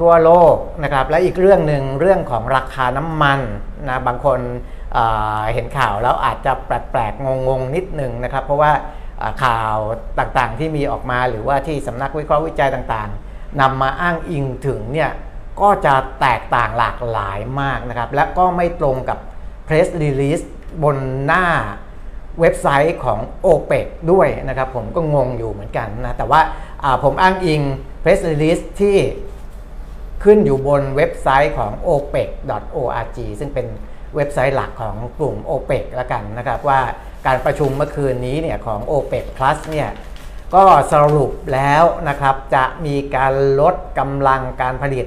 [0.00, 3.40] ทั่วโลกนะครับ และอีกเรื่องหนึ่งเรื่องของราคาน้ำมัน
[3.88, 4.40] นะบางคน
[4.94, 8.72] เห็นข่าวแล้วอาจจะแปลกๆงงๆนิดหนึ่งนะครับ เพราะว่า
[9.44, 9.76] ข่าว
[10.18, 15.10] ต่างๆที่มีออกมาหรือว่าที่สำนักวิเคราะห์วิจัยต่างๆนำมาอ้างอิงถึงเนี่ย
[15.60, 19.18] ก็จะแตกต่างหลากหลายมากนะครับ และก็ไม่ตรงกับ
[19.66, 20.44] press release
[20.82, 21.46] บนหน้า
[22.40, 27.60] เว็บไซต์ของ OPEC ด้วยนะครับผมก็งงอยู่เหมือนกันนะ แต่ว่าาผมอ้างอิง
[28.02, 28.96] press release ที่
[30.24, 33.66] ขึ้นอยู่บนเว็บไซต์ของ opec.org ซึ่งเป็น
[34.16, 36.80] เว็บไซต์หลักของกลุ่ม OPEC แล้วกันนะครับว่า
[37.26, 39.88] การประชุมเมื่อคืนนี้เนี่ยของ OPEC Plus เนี่ย
[40.54, 45.04] ก็สรุปแล้วนะครับจะมีการลดกำลังการผลิต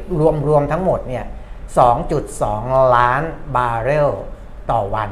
[0.48, 1.26] รวมๆทั้งหมดเนี่ย
[2.10, 3.22] 2.2 ล้าน
[3.56, 4.10] บาร์เรล
[4.72, 5.10] ต่อวัน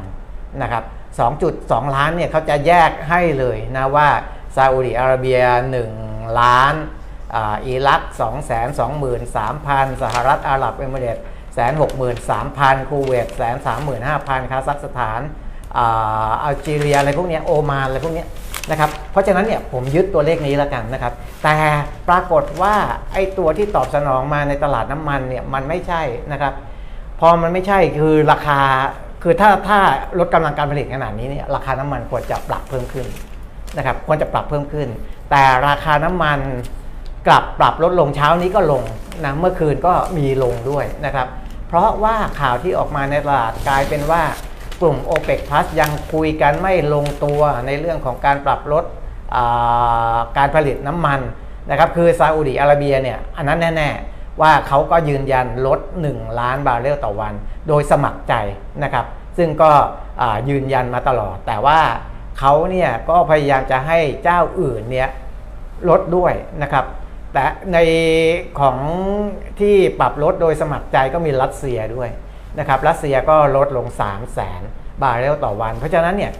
[0.61, 0.83] นะครับ
[1.27, 4.09] 2.2 ล้านเนี่ยเขาจะแยกให้เลยนะว่า
[4.55, 5.39] ซาอุดิอาระเบีย
[5.87, 6.73] 1 ล้าน
[7.65, 11.23] อิรัก2 2 3 0 0 0 สหรัฐอาหรับเอมิเรตส์
[12.17, 13.27] 163,000คูเวต
[13.89, 15.19] 135,000คาซัคสถาน
[16.43, 18.25] อัลจีเรียอะไรพวกนี้โอมานอะไรพวกนี้
[18.69, 21.57] นะครับเพราะฉะนั้นเนี่ยผมยึดตัวเลขนี้แล้วกันนะครับ แต่
[22.09, 22.75] ปรากฏว่า
[23.13, 26.01] ไอ้ตัวที่ตอบสนองมาในตลาดน้ำมันเนี่ยมันไม่ใช่
[26.31, 26.53] นะครับ
[27.19, 28.61] พอมันไม่ใช่คือราคา
[29.23, 29.79] คือถ้าถ้า
[30.19, 33.07] ลดกำลังการผลิตขนาดนี้เนี่ยราคาน้ำมันควรจะปรับเพิ่มขึ้น
[33.77, 34.87] นะครับควรจะปรับเพิ่มขึ้น
[35.31, 36.39] แต่ราคาน้ำมัน
[37.27, 38.83] กลับปรับลดลงเช้านี้ก็ลง
[39.23, 41.27] นะเมื่อคืนก็มีลงด้วยนะครับ
[41.67, 44.23] เพราะว่าข่าวที่ออกมาในตลาดกลายเป็นว่า
[44.81, 48.83] กลุ่ม o p e c Plus ยังคุยกันไม่ลงตัวในเรื่องของการปรับลด
[50.37, 51.19] การผลิตน้ำมัน
[51.69, 57.33] นะครับคือซาอุดิอาระเบียเนี่ยอันนั้นแน่ ๆ ว่าเขาก็ยืนยันลด 1 ล้านบาร์เรลต่อวัน
[57.67, 58.33] โดยสมัครใจ
[58.83, 59.05] นะครับ
[59.37, 59.71] ซึ่งก็
[60.49, 61.79] ยืนยันมาตลอด แต่ว่า
[62.39, 65.09] เขาเนี่ยก็พยายามจะให้เจ้าอื่นเนี่ย
[65.89, 66.85] ลดด้วยนะครับ
[67.33, 67.77] แต่ใน
[68.59, 68.77] ของ
[69.59, 72.09] ที่ปรับลดโดยสมัครใจก็มีรัสเซียด้วย
[72.59, 74.61] นะครับรัสเซียก็ลดลง 3 0 0แสน
[75.01, 76.31] บาร์เรลต่อวัน เพราะฉะนั้นเนี่ย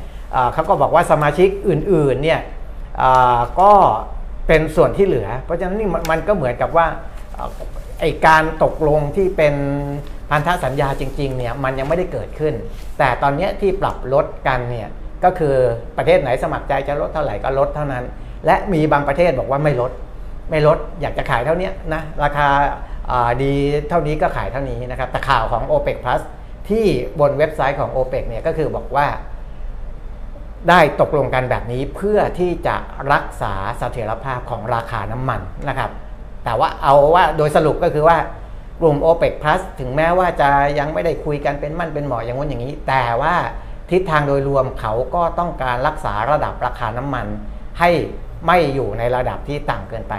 [0.53, 2.39] เขาก็บอกว่าสมาชิกอื่นๆเนี่ย
[3.62, 3.71] ก็
[4.47, 6.88] เป็นส่วนที่เหลือ เพราะฉะนั้นนี่มันก็เหมือนกับว่า
[7.99, 9.55] ไอการตกลงที่เป็น
[10.29, 12.53] พันธสัญญาจริงๆเนี่ยมันยังไม่ได้เกิดขึ้น
[12.99, 14.89] แต่ตอนนี้ที่ปรับลดกันเนี่ย
[15.23, 15.55] ก็คือ
[15.97, 18.03] ประเทศไหนสมัครใจจะลดเท่าไหร่ก็ลดเท่านั้น
[18.45, 19.91] และมีบางประเทศบอกว่าไม่ลด
[20.49, 23.53] ไม่ลดอยากจะขายเท่านี้นะราคาาดี
[23.89, 26.21] เท่านี้ก็ขายเท่านี้นะครับแต่ข่าวของ OPEC Plus
[26.69, 26.85] ที่
[27.19, 29.07] บนเว็บไซต์ของ OPEC เนี่ยก็คือบอกว่า
[30.69, 32.75] ได้ตกลงกันแบบนี้เพื่อที่จะ
[33.13, 35.91] รักษาเสถียรภาพของราคาน้ำมันนะครับ
[36.45, 38.17] แต่ว่าเอาว่าโดยสรุปก็คือว่า
[38.82, 40.49] กลุ่ม OPEC Plus ถึงแม้ว่าจะ
[40.80, 43.36] ยังไม่ได้คุยกันเป็นมั่นเป็นหมออย่างนู้นอย่างนี้ แต่ว่า
[43.91, 47.25] ทิศทางโดยรวมเขาก็ต้องการรักษาระดับราคาน้ำมัน
[47.80, 47.89] ให้
[48.47, 50.15] ไม่อยู่ในระดับที่ต่ำเกินไป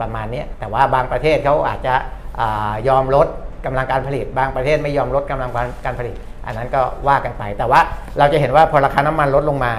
[0.00, 1.94] ประมาณนี้แต่ว่าบางประเทศเขาอาจจะ
[2.40, 2.42] อ
[2.88, 3.26] ยอมลด
[3.66, 5.50] กำลังการผลิต บางประเทศไม่ยอมลดกำลัง
[5.84, 6.14] การผลิต
[6.46, 7.80] อันนั้นก็ว่ากันไป แต่ว่า
[8.18, 9.72] เราจะเห็นว่าพอราคาน้ำมันลดลงมา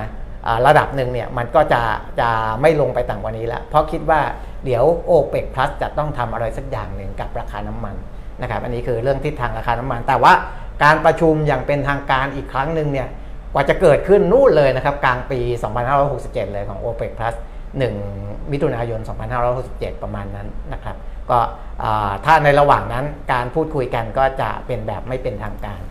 [0.67, 1.81] ระดับหนึ่งเนี่ยมันก็จะ
[2.19, 2.29] จะ
[2.61, 4.21] ไม่ลงไปต่ำกว่านี้แล้วเพราะคิดว่า
[4.65, 7.95] เดี๋ยวโอเปกพลัสจะต้องทำอะไรสักอย่างหนึ่งกับราคาน้ำมัน
[8.41, 10.33] นะครับอันนี้คือเรื่องทิศทางราคาน้ำมัน แต่ว่า
[10.83, 13.07] การประชุมอย่างเป็นทางการอีกครั้งหนึ่งเนี่ย
[13.53, 15.39] กว่าจะเกิดขึ้นนู่นเลยนะครับกลางปี
[15.97, 17.35] 2567 เลยของ OPEC Plus
[17.93, 18.99] 1มิถุนายน
[19.51, 20.95] 2567 ประมาณนั้นนะครับ
[21.29, 21.39] ก็
[22.25, 25.81] ถ้าในระหว่างนั้นการพูดคุยกันก็จะเป็นแบบไม่เป็นทางการ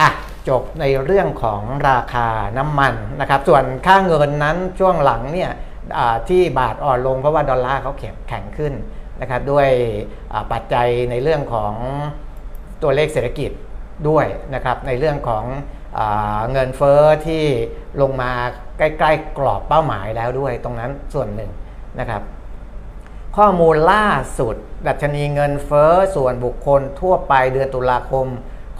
[0.00, 0.08] อะ
[0.48, 5.50] จบในเรื่องของราคาน้ำมันนะครับส่วนค่าเงินนั้นช่วงหลังเนี่ย
[6.28, 7.92] ที่บาทอ่อนลงเพราะว่าดอลลาร์เขา
[8.28, 8.74] แข็งขึ้น
[9.20, 9.68] นะครับด้วย
[10.52, 11.74] ปัจจัยในเรื่องของ
[12.82, 13.50] ตัวเลขเศรษฐกิจ
[14.08, 15.44] ด้วยนะครับในเรื่องของ
[15.98, 16.00] อ
[16.52, 17.44] เงินเฟอ้อที่
[18.00, 18.32] ลงมา
[18.78, 21.50] ใกล้ๆกรอบเป้าหมายแล้วด้วยตรงนั้นส่วนหนึ่ง
[22.00, 22.22] นะครับ
[23.36, 24.06] ข้อมูลล่า
[24.38, 28.26] สุด ดัชนีเงินเฟอ้อส่วนบุคคลทั่วไปเดือนตุลาคม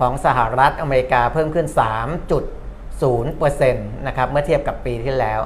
[0.00, 1.66] ของสหรัฐอเมริกาเพิ่มขึ้น
[2.50, 5.40] 3.0%นะครับเมื่อเทียบกับปีที่แล้ว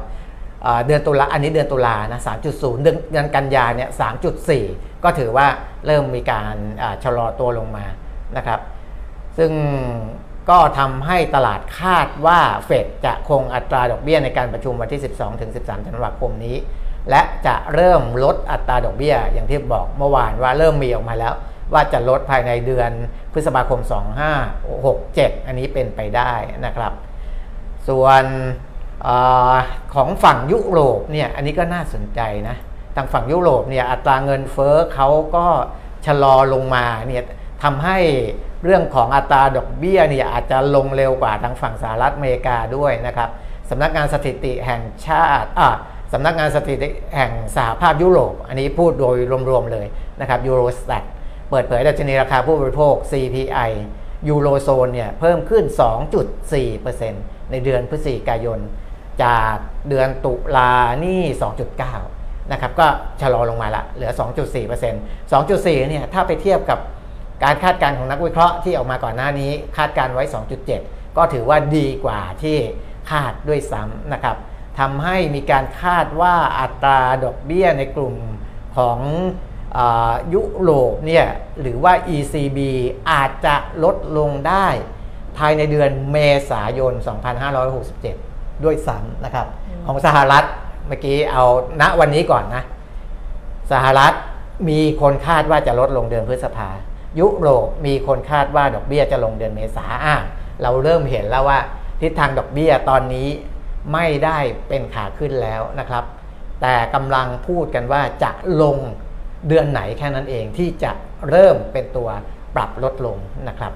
[0.87, 2.21] เดือนตุลาอันนี้เดือนตุลานะ
[2.55, 3.91] 3.0 เดือนกันยาเนี่ย
[4.47, 5.47] 3.4 ก็ถือว่า
[5.87, 6.55] เริ่มมีการ
[7.05, 7.87] ชะลอตัวลงมา
[8.37, 8.61] นะครับ
[9.39, 9.53] ซึ่ง
[10.51, 15.01] ก็ทำให้ตลาดคาดว่าเฟดจะคงอัตราดอกเบี้ยในการประชุมวันที่
[15.45, 16.57] 12-13 ธันวาคมนี้
[17.11, 21.35] และจะเริ่มลดอัตราดอกเบี้ยอย่างที่บอกเมื่อวานว่าเริ่มมีออกมาแล้ว
[21.73, 22.91] ว่าจะลดภายในเดือน
[23.33, 23.81] พฤษภาคม
[24.65, 26.33] 2567 อันนี้เป็นไปได้
[26.67, 26.93] นะครับ
[27.89, 28.25] ส่วน
[29.07, 29.09] อ
[29.95, 32.57] ของฝั่งยุโรปเนี่ยอันนี้ก็น่าสนใจนะ
[32.97, 35.47] ทางฝั่งยุโรปเนี่ยอัตราเงินเฟ้อเขาก็
[36.07, 37.23] ชะลอลงมาเนี่ย
[37.63, 37.99] ทำให้
[38.65, 43.29] เรื่องของอัตราดอกเบี้ยเนี่ยอาจจะลงเร็วกว่าทางฝั่งสหรัฐอเมริกาด้วยนะครับ
[43.71, 45.71] สำนักงานสถิติแห่งชาติอะ
[46.13, 49.17] สำนักงานสถิติแห่งสหภาพยุโรป อันนี้พูดโดย
[49.51, 49.87] รวมๆเลย
[50.21, 51.05] นะครับยูโรสแตท
[51.55, 53.71] ปิดเผยดัชนีราคาผู้บริโภค CPI
[54.29, 55.65] ยูโรโซนเนี่ยเพิ่มขึ้น
[56.39, 58.59] 2.4%ในเดือนพฤศจิกายน
[59.25, 59.55] จาก
[59.89, 60.73] เดือนตุลา
[61.05, 61.23] นี่
[61.87, 62.87] 2.9 นะครับ ก็
[63.21, 64.13] ชะลอลงมาละเหลือ
[64.73, 66.79] 2.4% 2.4 เนี่ยถ้าไปเทียบกับ
[67.45, 70.25] การคาดการณ์ของนักวิเคราะห์ที่ออกมาก่อนหน้านี้คาดการณ์ไว้
[70.71, 72.59] 2.7 ก็ถือว่าดีกว่าที่
[73.11, 74.37] คาดด้วยซ้ำนะครับ
[74.79, 78.15] ทำให้มีการคาดว่าอัตราดอกเบี้ยในกลุ่ม
[78.77, 78.99] ของ
[80.35, 81.27] ยุโรปเนี่ย
[81.61, 82.59] หรือว่า ECB
[83.11, 84.67] อาจจะลดลงได้
[85.39, 86.19] ภายในเดือนเม
[86.51, 86.93] ษายน
[87.79, 89.47] 2567 ด้วยซ้ำนะครับ
[89.87, 90.45] ของสหรัฐ
[90.89, 91.45] เมื่อกี้เอา
[91.81, 92.63] ณวันนี้ก่อนนะ
[93.73, 94.13] สหรัฐ
[94.69, 96.69] มีคนคาดว่าจะลดลงเดือนพฤษภา
[97.21, 100.17] ยุโรปมีคนคาดว่าดอกเบี้ยจะลงเดือนเมษาอะ
[100.63, 101.59] เราเริ่มเห็นแล้วว่า
[102.01, 103.29] ทิศทางดอกเบี้ยตอนนี้
[103.93, 106.05] ไม่ได้เป็นขาขึ้นแล้วนะครับ
[106.63, 108.31] แต่กำลังพูดกันว่าจะ
[108.63, 108.79] ลง
[109.49, 110.93] เดือนไหนแค่นั้นเองที่จะ
[111.29, 112.09] เริ่มเป็นตัว
[112.55, 113.73] ปรับลดลงนะครับ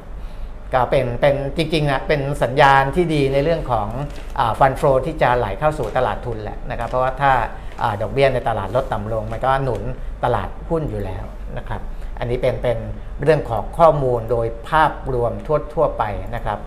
[0.75, 3.89] ก็เป็นเป็นจริงๆนะเป็นสัญญาณที่ดีในเรื่องของ
[4.59, 7.33] ฟันโฟที่จะไหลเข้าสู่ตลาดทุนแหละนะครับ เพราะว่าถ้า
[7.83, 9.83] อาดอกเบี้ยในตลาดลดต่ำลง มันก็หนุน
[10.25, 11.25] ตลาดหุ้นอยู่แล้ว
[11.59, 11.81] นะครับ
[12.19, 12.79] อันนี้เป็นเป็น
[13.23, 16.05] เรื่องของข้อมูลโดยภาพรวมทั่วทั่วไป
[16.35, 16.59] นะครับ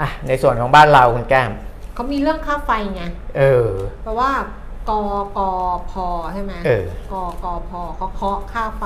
[0.00, 1.50] อะในส่วนของบ้านเราคุณแก้ม
[1.94, 3.02] เขามีเรื่องค่าไฟไง
[3.38, 3.70] เออ
[4.02, 4.30] เพราะว่า
[4.88, 4.90] ก
[5.36, 5.38] ก
[5.90, 5.92] พ
[6.32, 7.14] ใช่ไหมเออก
[7.44, 8.84] กพเขาเคาะค่าไฟ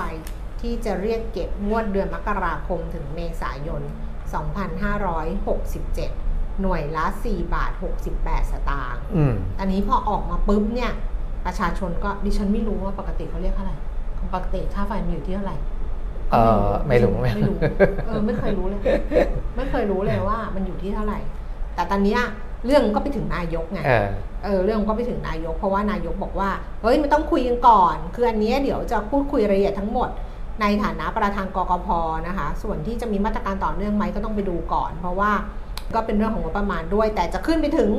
[0.61, 3.93] ที่จะเรียกเก็บงวดเดือนมกราคมถึงเมษายน 2567
[6.63, 7.71] หน่วยละ 4 บาท
[8.13, 10.93] 68 สตางค์อืมอันนี้พอออกมาปุ๊บเนี่ย
[11.47, 13.77] ประชาชนก็ดิฉันไม่รู้ว่าปกติเขาเรียกเท่าไหร่
[14.35, 15.57] ปกติค่าไฟมันอยู่ที่เท่าไหร่
[16.33, 17.55] เออไม่รู้ไม่รู้
[18.07, 18.81] เออไม่เคยรู้เลย
[19.57, 21.19] ไม่เคยรู้เลยว่ามันอยู่ที่เท่าไหร่
[21.75, 22.21] แต่ตอนเนี้ย
[22.65, 23.81] เรื่องก็ไปถึงนายกไง
[24.45, 26.51] เออเรื่องก็ไปถึงนายก เพราะว่านายกบอกว่า
[26.83, 30.09] เฮ้ยมันต้องคุยกันก่อน คืออันนี้เดี๋ยวจะพูดคุยรายละเอียดทั้งหมด
[30.61, 31.89] ในฐานะประธานกกพ
[32.29, 35.33] นะคะ ส่วนที่จะมีมาตรการต่อเนื่องไหมก็ต้องไปดูก่อน เพราะว่า
[35.95, 37.91] ก็เป็นเรื่องของงบประมาณด้วย แต่จะขึ้นไปถึง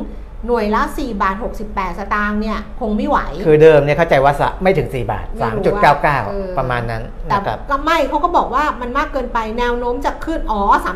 [0.47, 1.35] หน่วยละ 4 บาท
[1.67, 5.83] 68 สตางค์เนี่ยคงไม่ไหว คือเดิมเนี่ยเข้าใจว่าสะไม่ถึง 4 บาทไม่รู้ว่า
[6.29, 10.89] เออ3.99 ประมาณนั้นแต่นะครับก็ไม่เขาก็บอกว่ามันมากเกินไปแนวโน้มจะขึ้น อ๋ออื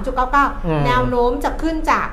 [0.80, 2.08] ม3.99 แนวโน้มจะขึ้นจาก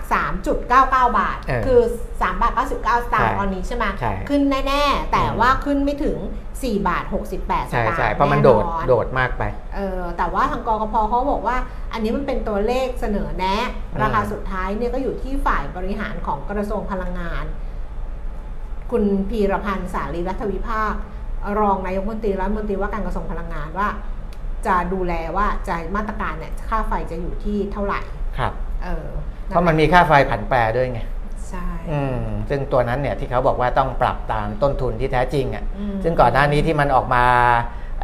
[0.45, 0.79] 3.99
[1.19, 2.71] บาทเออคือ 3 บาท 99
[3.07, 6.17] สตางใช่ค์ตอนนี้ใช่ไหมใช่ขึ้นแน่ ๆ แต่อืมว่าขึ้นไม่ถึง
[6.63, 9.43] 4 บาท 68สใช่ตางค์ใช่เพราะมันโดดแอโดดมากไป
[9.77, 11.57] เออแต่ว่าทางกกพเขาบอกว่า
[11.93, 13.57] อันนี้มันเป็นตัวเลขเสนอแนะ
[13.93, 17.45] อืมราคาสุดท้ายเนี่ยก็อยู่ที่ฝ่ายบริหารของกระทรวงพลังงาน
[18.91, 20.95] คุณพีรพันธ์สารีรัฐวิภาค
[21.59, 23.89] รองนายกรัฐมนตรีรัฐมนตรีว่าการกระทรวงพลังงานว่า
[24.67, 28.01] จะดูแลว่าจะมาตรการเนี่ยค่าไฟจะอยู่ที่เท่าไหร่
[28.39, 28.53] ครับ
[28.85, 29.09] เออ
[29.47, 31.16] เพราะมันมีค่าไฟผันแปรด้วยไงใช่อืม
[32.51, 37.25] ซึ่งตัวนั้นเนี่ยที่เขาบอกว่าต้องปรับตามต้นทุนที่แท้จริงอะอืมซึ่งก่อนหน้านี้ที่มันออกมา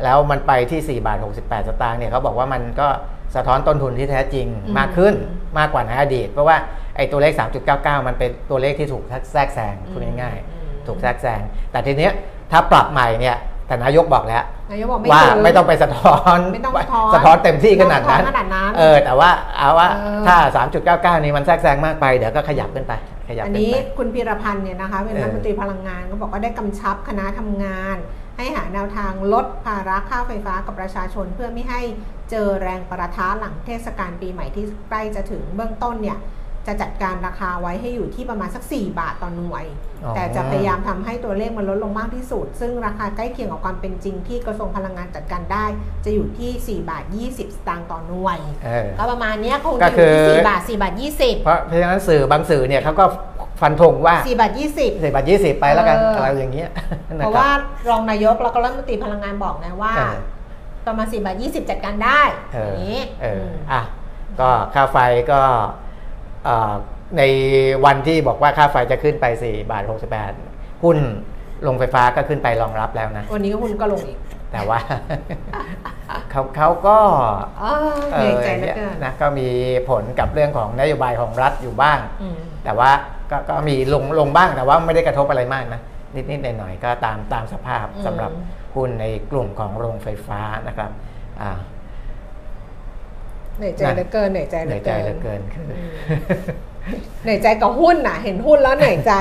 [0.04, 2.88] แล้วมันไปที่4บาท68 สตางค์เนี่ยเขาบอกว่ามันก็
[3.34, 4.46] สะท้อนต้นทุนที่แท้จริง
[4.78, 5.14] มากขึ้น
[5.58, 6.56] มากกว่าในอดีต เพราะว่า
[6.96, 7.32] ไอ้ตัวเลข
[7.70, 11.40] 3.99 มันเป็นตัวเลขที่ถูกแทรกแซงพูดง่ายอืมๆถูกแทรกแซง
[11.72, 12.12] แต่ทีเนี้ย
[12.50, 20.36] ถ้าปรับใหม่เนี่ยแต่นายกบอกแล้วนายกบอกไม่ว่าถึงไม่ต้องไปสะท้อนไม่ต้องสะท้อนสะท้อนเต็มที่ขนาดนั้นไม่ต้องสะท้อนขนาดนั้นเออแต่ว่าเอาว่าเออถ้า
[21.18, 27.96] 3.99 นี้มันแทรกแซงมากไปเดี๋ยวก็ขยับขึ้นไปข ยับอันขึ้นนี้ไปคุณพีรพันธ์เนี่ยนะคะเป็นเออรัฐมนตรีพลังงานก็บอกว่าได้กำชับคณะทำงาน
[28.36, 31.80] ให้หาแนวทางลดภาระค่าไฟฟ้ากับประชาชน เพื่อไม่ให้
[32.30, 36.18] เจอแรงประทะหลังเทศกาลปีใหม่ที่ใกล้จะถึงเบื้องต้นเนี่ย
[36.66, 39.64] จะจัดการราคาไว้ให้อยู่ที่ประมาณสัก 4 บาทต่อหน่วย
[40.04, 45.66] อ๋อแต่จะพยายามทำให้ตัวเลขมันลดลงมากที่สุด ซึ่งราคาใกล้เคียงกับความเป็นจริงที่กระทรวงพลังงานจัดการได้
[46.04, 53.04] จะอยู่ที่ 4 บาท 20 สตางค์ต่อหน่วยเออก็ประมาณเนี้ยคงก็จะอยู่ที่คือ4บาท 4 บาท 20 เพราะเพราะฉะนั้นสื่อบางสื่อเนี่ยเขาก็
[53.60, 56.70] ฟันธงว่า4บาท20สี่บาทยี่สิบไปแล้วกันเออออะไรอย่างเงี้ย
[57.18, 60.16] เพนะราะครัว่าบรองนายกแล้วก็รัฐมนตรีพลังงานบอกนะว่าเออ
[60.86, 62.20] ประมาณ4บาท20 จัดการได้
[62.54, 63.80] เอออย่างนี้เออมอะ
[64.40, 64.96] ก็ค่าไฟ
[65.32, 65.66] ก็เอ่อ
[67.18, 67.22] ใน
[67.84, 69.82] วันที่บอกว่าค่าไฟจะขึ้นไป 4 บาท
[70.32, 70.98] 68 หุ้น
[71.66, 74.18] ลงไฟฟ้าก็ขึ้นไปรองรับแล้วนะ วันนี้ก็คุณก็ลงอีก
[74.52, 74.78] แต่ว่า
[76.30, 76.98] เขาเขาก็
[77.62, 77.72] อ๋อ
[78.16, 79.48] เหนื่อยใจเหลือเกินนะก็มี
[79.88, 82.90] ผลกับเรื่องของนโยบายของรัฐอยู่บ้างอืมแต่ว่า
[83.30, 85.80] ก็ก็มีลงลงบ้างแต่ว่าไม่ได้กระทบอะไรมากนะ
[86.14, 88.32] นิดนิดหน่อยหน่อยๆก็ตามตามสภาพอืมสำหรับ
[88.74, 90.90] หุ้นในกลุ่มของโรงไฟฟ้านะครับ
[91.40, 91.50] อ่า
[93.62, 95.72] เหนื่อยใจเหลือเกินเหนื่อยใจเหเหลืนื่ออยใจเกิเหลืนอเกินคืออ
[97.22, 99.12] เหนื่อยใจกับหุ้นน่ะเห็นหุ้นแล้วเหนื่อยใจ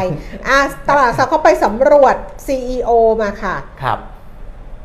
[0.47, 0.57] อะ
[0.89, 2.89] ตลาดซับเขาไปสำรวจ CEO
[3.21, 3.99] มาค่ะครับ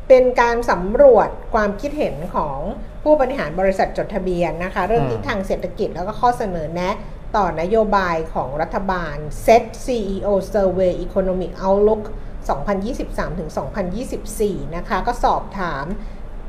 [0.07, 2.59] เป็นการสำรวจความคิดเห็นของ
[3.03, 6.95] ผู้บริหารบริษัทจดทะเบียนนะคะ เรื่องอืมทิศทางเศรษฐกิจแล้วก็ข้อเสนอแนะ
[7.35, 9.15] ต่อนโยบายของรัฐบาล
[9.45, 12.03] Set CEO Survey Economic Outlook
[12.47, 15.85] 2023-2024 นะคะ ก็สอบถาม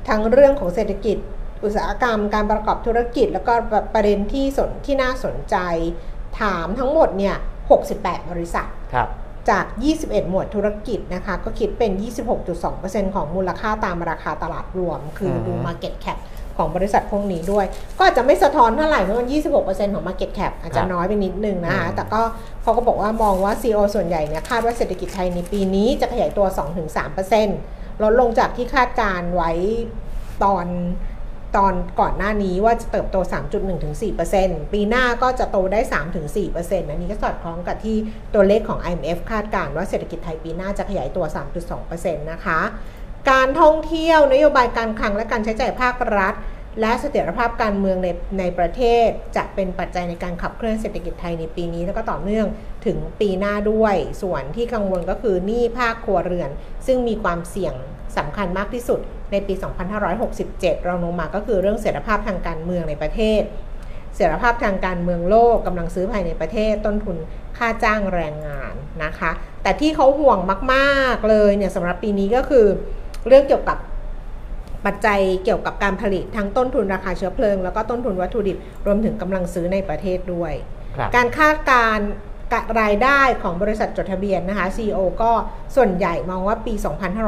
[0.09, 1.16] ทั้งเรื่องของเศรษฐกิจ
[1.64, 3.53] อุตสาหกรรม การประกอบธุรกิจ แล้วก็
[3.94, 5.57] ประเด็นที่สนที่น่าสนใจ
[6.40, 7.37] ถามทั้งหมดเนี่ย
[7.83, 9.09] 68 บริษัทครับ
[9.51, 9.64] จาก
[9.99, 11.92] 21 หมวดธุรกิจนะคะ ก็คิดเป็น
[12.53, 16.18] 26.2%ของมูลค่าตามราคาตลาดรวม คือดูอืม Market Cap
[16.57, 17.66] ของบริษัทพวกนี้ด้วย
[17.97, 19.29] ก็อาจจะไม่สะท้อนเท่าไหร่เพราะมัน
[19.61, 22.21] 26%ของ Market Cap อาจจะน้อยไปนิดนึงนะคะอืมแต่ก็
[22.62, 26.47] เขาก็บอกว่ามองว่า CEO ส่วนใหญ่เนี่ยคาดว่าเศรษฐกิจไทยในปีนี้จะขยายตัว
[27.25, 29.53] 2-3%ลดลงจากที่คาดการไว้
[30.44, 30.66] ตอน
[31.59, 33.16] ตอนก่อนหน้านี้ว่าจะเติบโต
[33.94, 35.81] 3.1-4%ปีหน้าก็จะโตได้
[36.35, 37.97] 3-4%อันนี้ก็สอดคล้องกับที่
[38.35, 41.25] ตัวเลขของ IMF คาดการณ์ว่าเศรษฐกิจไทยปีหน้าจะขยายตัว
[41.79, 42.61] 3.2%นะคะ
[43.31, 46.35] การท่องเที่ยวนโยบายการคลังและการใช้จ่ายภาครัฐ
[46.81, 52.47] และเสถียรภาพการเมืองในในประเทศจะเป็นปัจจัยในการขับเคลื่อนเศรษฐกิจไทยในปีนี้ แล้วก็ต่อเนื่อง
[52.87, 56.51] ถึงปีหน้าด้วย ส่วนที่กังวลก็คือหนี้ภาคครัวเรือน
[56.87, 57.75] ซึ่งมีความเสี่ยง
[58.17, 59.01] สำคัญมากที่สุด
[59.33, 59.55] ในปี
[60.21, 63.43] 2567 รองลงมาก็คือเรื่องเสถียรภาพทางการเมืองในประเทศ
[64.14, 67.17] เสถียรภาพทางการเมืองโลกกำลังซื้อภายในประเทศต้นทุน
[67.59, 69.31] ค่าจ้างแรงงานนะคะ
[69.62, 70.38] แต่ที่เขาห่วง
[70.75, 72.67] มาก ๆ เลยเนี่ยสำหรับปีนี้ก็คือ
[73.29, 73.79] เรื่องเกี่ยวกับ
[74.87, 80.53] ปัจจัยเกี่ยวกับการผลิตทั้งต้นทุนราคาเชื้อเพลิง แล้วก็ต้นทุนวัตถุดิบรวมถึงกำลังซื้อในประเทศด้วย
[80.97, 82.09] ครับการคาดการณ์
[82.81, 85.33] รายได้ของบริษัทจดทะเบียนนะคะ CEO ก็
[85.77, 86.75] ส่วนใหญ่มองว่าปี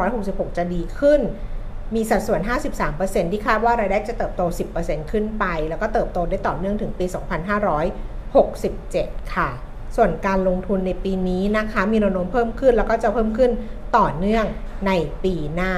[0.02, 1.20] 2566 จะดีขึ้น
[1.94, 2.40] มีสัดส่วน
[2.86, 4.42] 53%ที่คาดว่ารายได้จะเติบโต
[4.76, 7.06] 10%ขึ้นไป แล้วก็เติบโตได้ต่อเนื่องถึงปี
[8.40, 9.50] 2567 ค่ะ
[9.96, 13.50] ส่วนการลงทุนในปีนี้นะคะ มีแนวโน้มเพิ่มขึ้นแล้วก็จะเพิ่มขึ้น
[13.96, 14.44] ต่อเนื่อง
[14.86, 14.92] ใน
[15.24, 15.72] ปีหน้า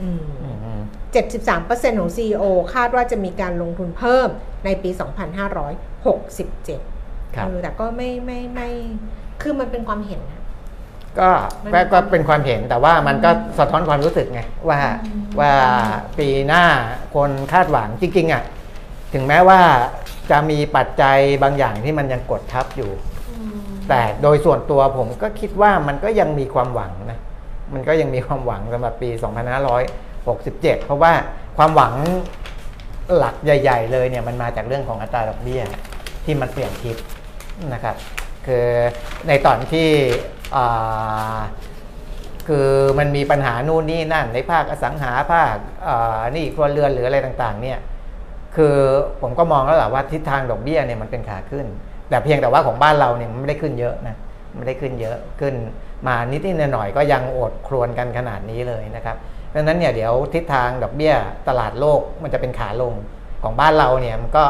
[0.00, 0.82] อืมอืม
[1.14, 2.44] 73%ของ CEO
[2.74, 4.28] คาดว่าจะมีการลงทุนเพิ่ม
[4.64, 4.90] ในปี
[5.72, 8.68] 2567ครับเออแต่ก็ไม่ไม่ไม่
[9.42, 10.40] คือมันเป็นความเห็นนะ
[11.18, 11.30] ก็
[11.64, 15.52] มันก็ก็เป็นความเห็นแต่ว่ามันก็สะท้อนความรู้สึกไงว่าอืมว่า
[16.18, 16.64] ปีหน้า
[17.14, 18.42] คนคาดหวังจริงๆอะ
[19.12, 19.60] ถึงแม้ว่า
[20.30, 22.90] จะมีปัจจัยบางอย่างที่มันยังกดทับอยู่
[23.30, 23.52] อืม
[23.88, 27.18] แต่โดยส่วนตัวผมก็คิดว่ามันก็ยังมีความหวังนะ
[27.74, 29.08] มันก็ยังมีความหวังสำหรับปี
[30.28, 31.12] 67 เพราะว่า
[31.56, 31.94] ความหวัง
[33.16, 35.62] หลักใหญ่ ๆ เลยเนี่ยมันมาจากเรื่องของอัตราดอกเบี้ย
[36.24, 36.96] ที่มันเปลี่ยนทิศ
[37.72, 37.96] นะครับ
[38.46, 38.66] คือ
[39.28, 39.88] ในตอนที่
[42.48, 45.56] คือมันมีปัญหานู่นนี่นั่น ในภาคอสังหาภาค
[46.36, 47.78] นี่ครัวเรือนหรืออะไรต่างๆ เนี่ย
[48.56, 48.76] คือ
[49.20, 51.66] ผมก็มองแล้วแหละว่าทิศทางดอกเบี้ยเนี่ยมันเป็นขาขึ้น
[52.08, 54.16] แต่เพียงแต่ว่าของบ้านเราเนี่ยมันไม่ได้ขึ้นเยอะนะ
[54.56, 55.54] ไม่ได้ขึ้นเยอะขึ้น
[56.06, 59.16] มานิดๆหน่อยก็ยังอดครวนกันขนาดนี้เลยนะครับ
[59.54, 61.14] ดังนั้นเนี่ยเดี๋ยวทิศทางดอกเบี้ย
[61.48, 62.92] ตลาดโลกมันจะเป็นขาลง
[63.42, 64.44] ของบ้านเราเนี่ยมันก็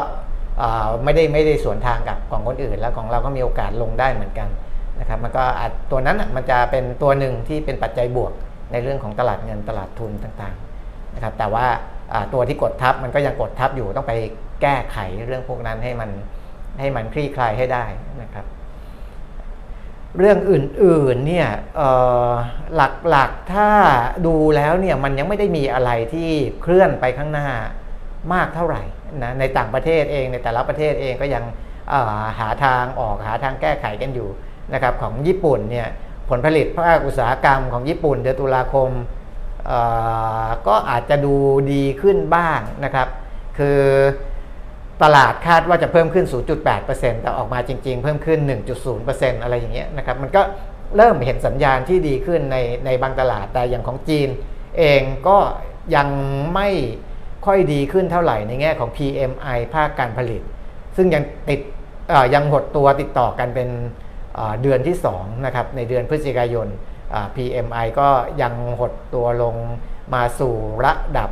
[1.03, 4.49] ไม่ได้ไม่ได้สวนทางกับของคนอื่น แล้วของเราก็มีโอกาสลงได้เหมือนกัน
[4.99, 8.31] นะครับมันก็อาจตัวนั้นมันจะเป็นตัวหนึ่งที่เป็นปัจจัยบวก
[8.71, 11.65] ในเรื่องของตลาดเงินตลาดทุนต่างๆนะครับแต่ว่า
[12.33, 14.13] ตัวที่กดทับมันก็ยังกดทับอยู่ต้องไป
[14.61, 16.09] แก้ไขเรื่องพวกนั้นให้มัน
[16.79, 17.85] ให้มันคลี่คลายให้ได้
[18.21, 18.45] นะครับ
[20.17, 21.49] เรื่องอื่นๆเนี่ย
[22.75, 23.69] หลักๆถ้า
[24.25, 26.29] ดูแล้วเนี่ยมันยังไม่ได้มีอะไรที่
[26.61, 27.49] เคลื่อนไปข้างหน้า
[28.33, 28.83] มากเท่าไหร่
[29.23, 31.43] นะในต่างประเทศเองในแต่ละประเทศเองก็ยัง
[32.39, 34.29] หาทางออกหาทางแก้ไขกันอยู่
[34.73, 35.87] นะครับของญี่ปุ่นเนี่ย
[36.29, 38.89] ผลผลิตภาคอุตสาหกรรมของญี่ปุ่นเดือนตุลาคม
[40.67, 41.35] ก็อาจจะดู
[41.73, 43.07] ดีขึ้นบ้างนะครับ
[43.57, 43.79] คือ
[45.03, 48.39] ตลาดคาดว่าจะเพิ่มขึ้น 0.8%แต่ออกมาจริง ๆ เพิ่มขึ้น
[48.91, 50.41] 1.0%อะไรอย่างเงี้ยนะครับ มันก็
[50.97, 54.29] เริ่มเห็นสัญญาณที่ดีขึ้นในในบางตลาด แต่อย่างของจีน
[54.77, 55.37] เองก็
[55.95, 56.07] ยัง
[56.55, 56.69] ไม่
[57.45, 60.41] ค่อยดีขึ้นเท่าไหร่ในแง่ของ PMI ภาคการผลิต
[60.97, 61.61] ซึ่งยังติด
[62.33, 63.69] ยังหดตัวติดต่อกันเป็น
[64.61, 66.67] เดือนที่2นะครับในเดือนพฤศจิกายน
[67.35, 68.09] PMI ก็
[68.41, 69.55] ยังหดตัวลง
[70.13, 70.53] มาสู่
[70.85, 71.29] ระดับ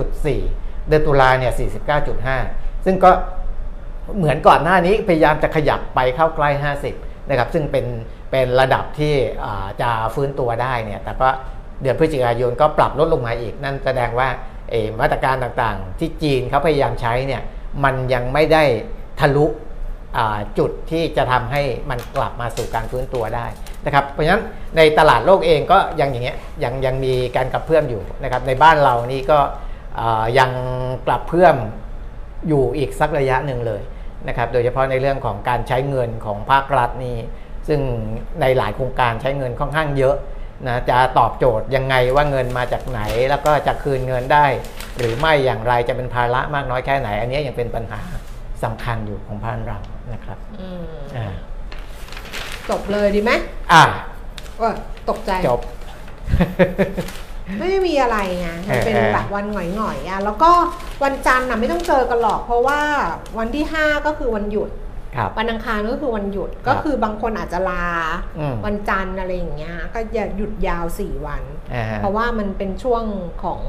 [0.00, 1.52] 49.4 เดือนตุลาเนี่ย
[2.16, 3.10] 49.5 ซึ่งก็
[4.16, 6.48] เหมือนก่อนหน้านี้พยายามจะขยับไปเข้าใกล้
[6.88, 7.86] 50 นะครับ ซึ่งเป็น
[8.30, 9.14] เป็นระดับที่
[9.80, 11.28] จะฟื้นตัวได้เนี่ย แต่ก็
[11.82, 14.28] เดือนพฤศจิกายนก็ปรับลดลงมาอีก นั่นแสดงว่า
[15.00, 17.42] มาตรการต่างๆ ที่จีนเขาพยายามใช้เนี่ย
[17.84, 18.64] มันยังไม่ได้
[19.20, 19.46] ทะลุ
[20.58, 23.46] จุดที่จะทำให้มันกลับมาสู่การฟื้นตัวได้
[23.86, 24.42] นะครับ เพราะฉะนั้น
[24.76, 29.38] ในตลาดโลกเองก็ยังอย่างเงี้ยยังยังมีการกลับเพื่อมอยู่นะครับ ในบ้านเรานี่ก็
[30.38, 30.50] ยัง
[31.06, 31.56] กลับเพื่อม
[32.48, 33.82] อยู่อีกสักระยะหนึ่งเลย
[34.28, 37.16] นะครับ โดยเฉพาะในเรื่องของการใช้เงินของภาครัฐนี่
[37.68, 37.80] ซึ่ง
[38.40, 40.16] ในหลายโครงการใช้เงินค่อนข้างเยอะ
[40.68, 43.00] นะจะตอบโจทย์ยังไงว่าเงินมาจากไหน
[43.30, 44.46] แล้วก็จะคืนเงินได้
[44.98, 48.00] หรือไม่อย่างไรจะเป็นภาระมากน้อยแค่ไหน อันนี้ยังเป็นปัญหา
[48.64, 49.78] สำคัญอยู่ของบ้านเรา
[50.12, 50.84] นะครับอืม
[51.16, 51.26] อ่า
[52.70, 53.32] จบเลยดีไหม
[53.72, 53.84] อ่า
[54.60, 54.72] ว่า
[55.10, 55.60] ตกใจจบ
[57.58, 60.50] ไม่ได้มีอะไรไงมันเป็นเออเออแบบวันหงอยๆอะแล้วก็
[61.02, 62.80] วันจันทร์น่ะไม่ต้องเจอกันหรอก เพราะว่า
[63.38, 64.70] วันที่ 5 ก็คือวันหยุด
[65.16, 67.86] ครับวันอังคารก็คือวันหยุดครับก็คือบางคนอาจจะลา
[68.38, 71.42] อืมวันจันทร์อะไรอย่างเงี้ยก็อย่าหยุดยาว 4 วัน
[71.74, 73.04] อ่าฮะเพราะว่ามันเป็นช่วง
[73.44, 73.60] ของ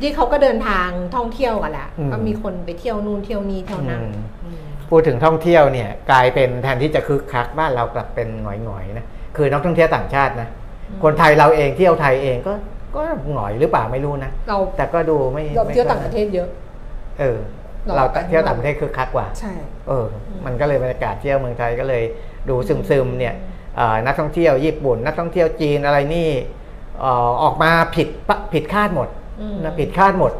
[0.00, 10.48] ที่เขาก็เดินทางท่องเที่ยวกันแหละอืมก็มีคนไปเที่ยวนู่นเที่ยวนี่เที่ยวนั่นอืมอืมพูดถึงท่องเที่ยวเนี่ยกลายเป็นแทนที่จะคึกคักบ้านเรากลับเป็นหงอยๆนะคือนักท่องเที่ยวต่างชาตินะ
[10.88, 12.54] อืมคนไทยเราเองเที่ยวไทยเองก็
[12.94, 13.00] ก็
[13.32, 16.48] หงอยหรือเปล่าไม่รู้นะเราแต่ก็ดูไม่เราไม่เที่ยวต่างประเทศเยอะ
[17.20, 17.38] เออ
[17.84, 19.52] เราเราไปเที่ยวต่างประเทศคึกคักกว่า ใช่
[19.88, 20.06] เออ
[20.46, 22.02] มันก็เลยบรรยากาศเที่ยวเมืองไทยก็เลย
[22.48, 23.34] ดูซึมๆเนี่ย
[23.76, 26.28] เอ่อนักท่องเที่ยวญี่ปุ่น นักท่องเที่ยวจีนอะไรนี่
[27.00, 29.08] เอ่อออกมาผิดปะผิดคาดหมด
[29.40, 30.32] อืมนะผิดคาดหมด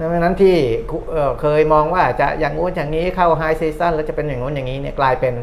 [0.00, 0.56] ดังนั้นที่
[0.90, 5.34] คุเอ่อเคยมองว่าจะอย่างงู้นอย่างนี้เข้าไฮซีซันแล้วจะเป็นอย่างงู้นอย่างนี้เนี่ยกลายเป็น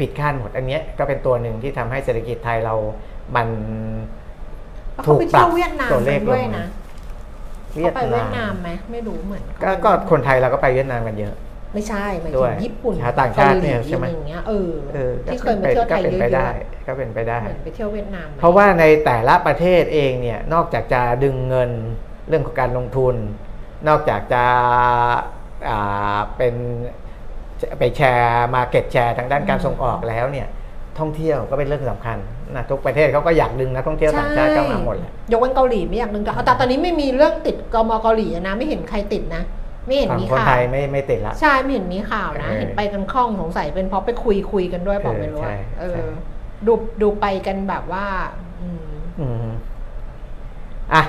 [0.04, 2.74] ิดคาดหมดอันเนี้ยก็เป็นตัวหนึ่งที่ทำให้เศรษฐกิจไทยเรา
[3.36, 3.48] มัน
[4.98, 6.64] แล้วเขาไปเที่ยวเวียดนามตัวเลกัขนลด้วยงนะ
[7.76, 11.34] เวียเขาดไปเวียดนานามมไหมไม่รู้เหมือนก็ก็คนไทยเราก็ไปเวียดนามกันเยอะ
[11.74, 21.70] ไม่ใช่หมายด้ถึวยงญี่ปุ่นชาวต่างชาติเนี่ยกหลีใช่ไหมอย่างเงี้ยเออเออที่เคยมาเที่ยวไทยก็เป็นเยไปอะได้ๆก็เป็นไปได้เหมือนไปเที่ยวเวียดนามไหมเพราะว่าในแต่ละประเทศเองเนี่ยนอกจากจะดึงเงิน
[22.28, 23.14] เรื่องของการลงทุน
[23.88, 24.44] นอกจากจะ
[25.68, 26.54] อ่าเป็น
[27.78, 30.46] ไปแชร์มาเก็ตแชร์ทางด้านการส่งออกแล้วเนี่ย
[31.00, 32.18] ท่องเที่ยวก็เป็นเรื่องสำคัญ
[32.56, 39.42] นะทุกประเทศเขาก็อยากดึงนักท่องเที่ยวต่างชาติเข้ามาหมดแหละยกเว้นเกาหลีไม่อยากดึงแต่แต่ตอนนี้ไม่มีเรื่องติดกมเกาหลีอะนะไม่เห็นใครติดนะ
[39.86, 46.10] ไม่เห็นฝั่งมีคนข่าไทวยไม่ไม่ติดละใช่ไม่เห็นมีข่าวนะเออเห็นไปกันคล่องสงสัยเป็นเพราะไปคุยคุยกันด้วยเปล่าเออไม่รู้อะใช่เอใช่อ
[46.66, 46.72] ดู
[47.02, 48.06] ดูไปกันแบบว่า
[48.60, 48.88] อืม
[49.20, 49.46] อืม
[50.94, 51.02] อะ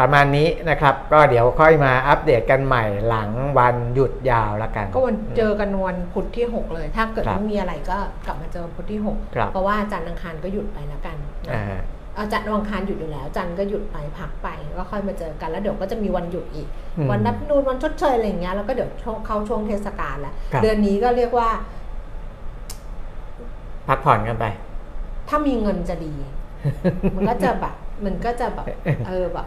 [0.00, 9.00] ประมาณนี้นะครับ ก็เดี๋ยวค่อยมาอัปเดตกันใหม่หลังวันหยุดยาวละกัน ก็วันเจอกันวันพุธที่ 6 เลย ถ้าเกิดครับไม่มีอะไรก็กลับมาเจอวันพุธที่
[9.34, 11.16] ครับ6เพราะว่าจันทร์อังคารก็หยุดไปแล้วกัน
[11.48, 11.80] นะอ่าเอ
[12.14, 14.48] เอาจันทร์วันอังคารหยุดอยู่แล้ว จันทร์ก็หยุดไปพักไป
[14.78, 21.48] ก็ค่อยมาเจอกันแล้วเดี๋ยวก็จะมีวันหยุดอีกอืมวันนับนูนวันชดเชยอะไรอย่างเงี้ยแล้วก็เดี๋ยวช่วงเข้าช่วงเทศกาลแล้วครับเดือนนี้ก็เรียกว่า
[23.88, 24.44] พักผ่อนกันไป
[25.28, 26.14] ถ้ามีเงินจะดี
[27.16, 27.74] มันก็จะแบบ
[28.04, 28.66] มันก็จะแบบ
[29.06, 29.46] เออแบบ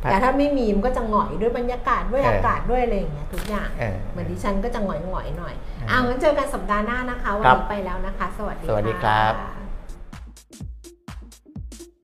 [0.00, 9.67] แต่ถ้าไม่มีมันก็จะหงอยด้วยบรรยากาศด้วยเอออากาศด้วยอะไรอย่างเงี้ยทุกอย่างเออเหมือนดิฉันก็จะหงอยหงอยๆหน่อยเอออ่อ่างั้นเจอกันสัปดาห์หน้านะคะวันครับนี้ไปแล้วนะคะ สวัสดีสวัสดีครับค่ะ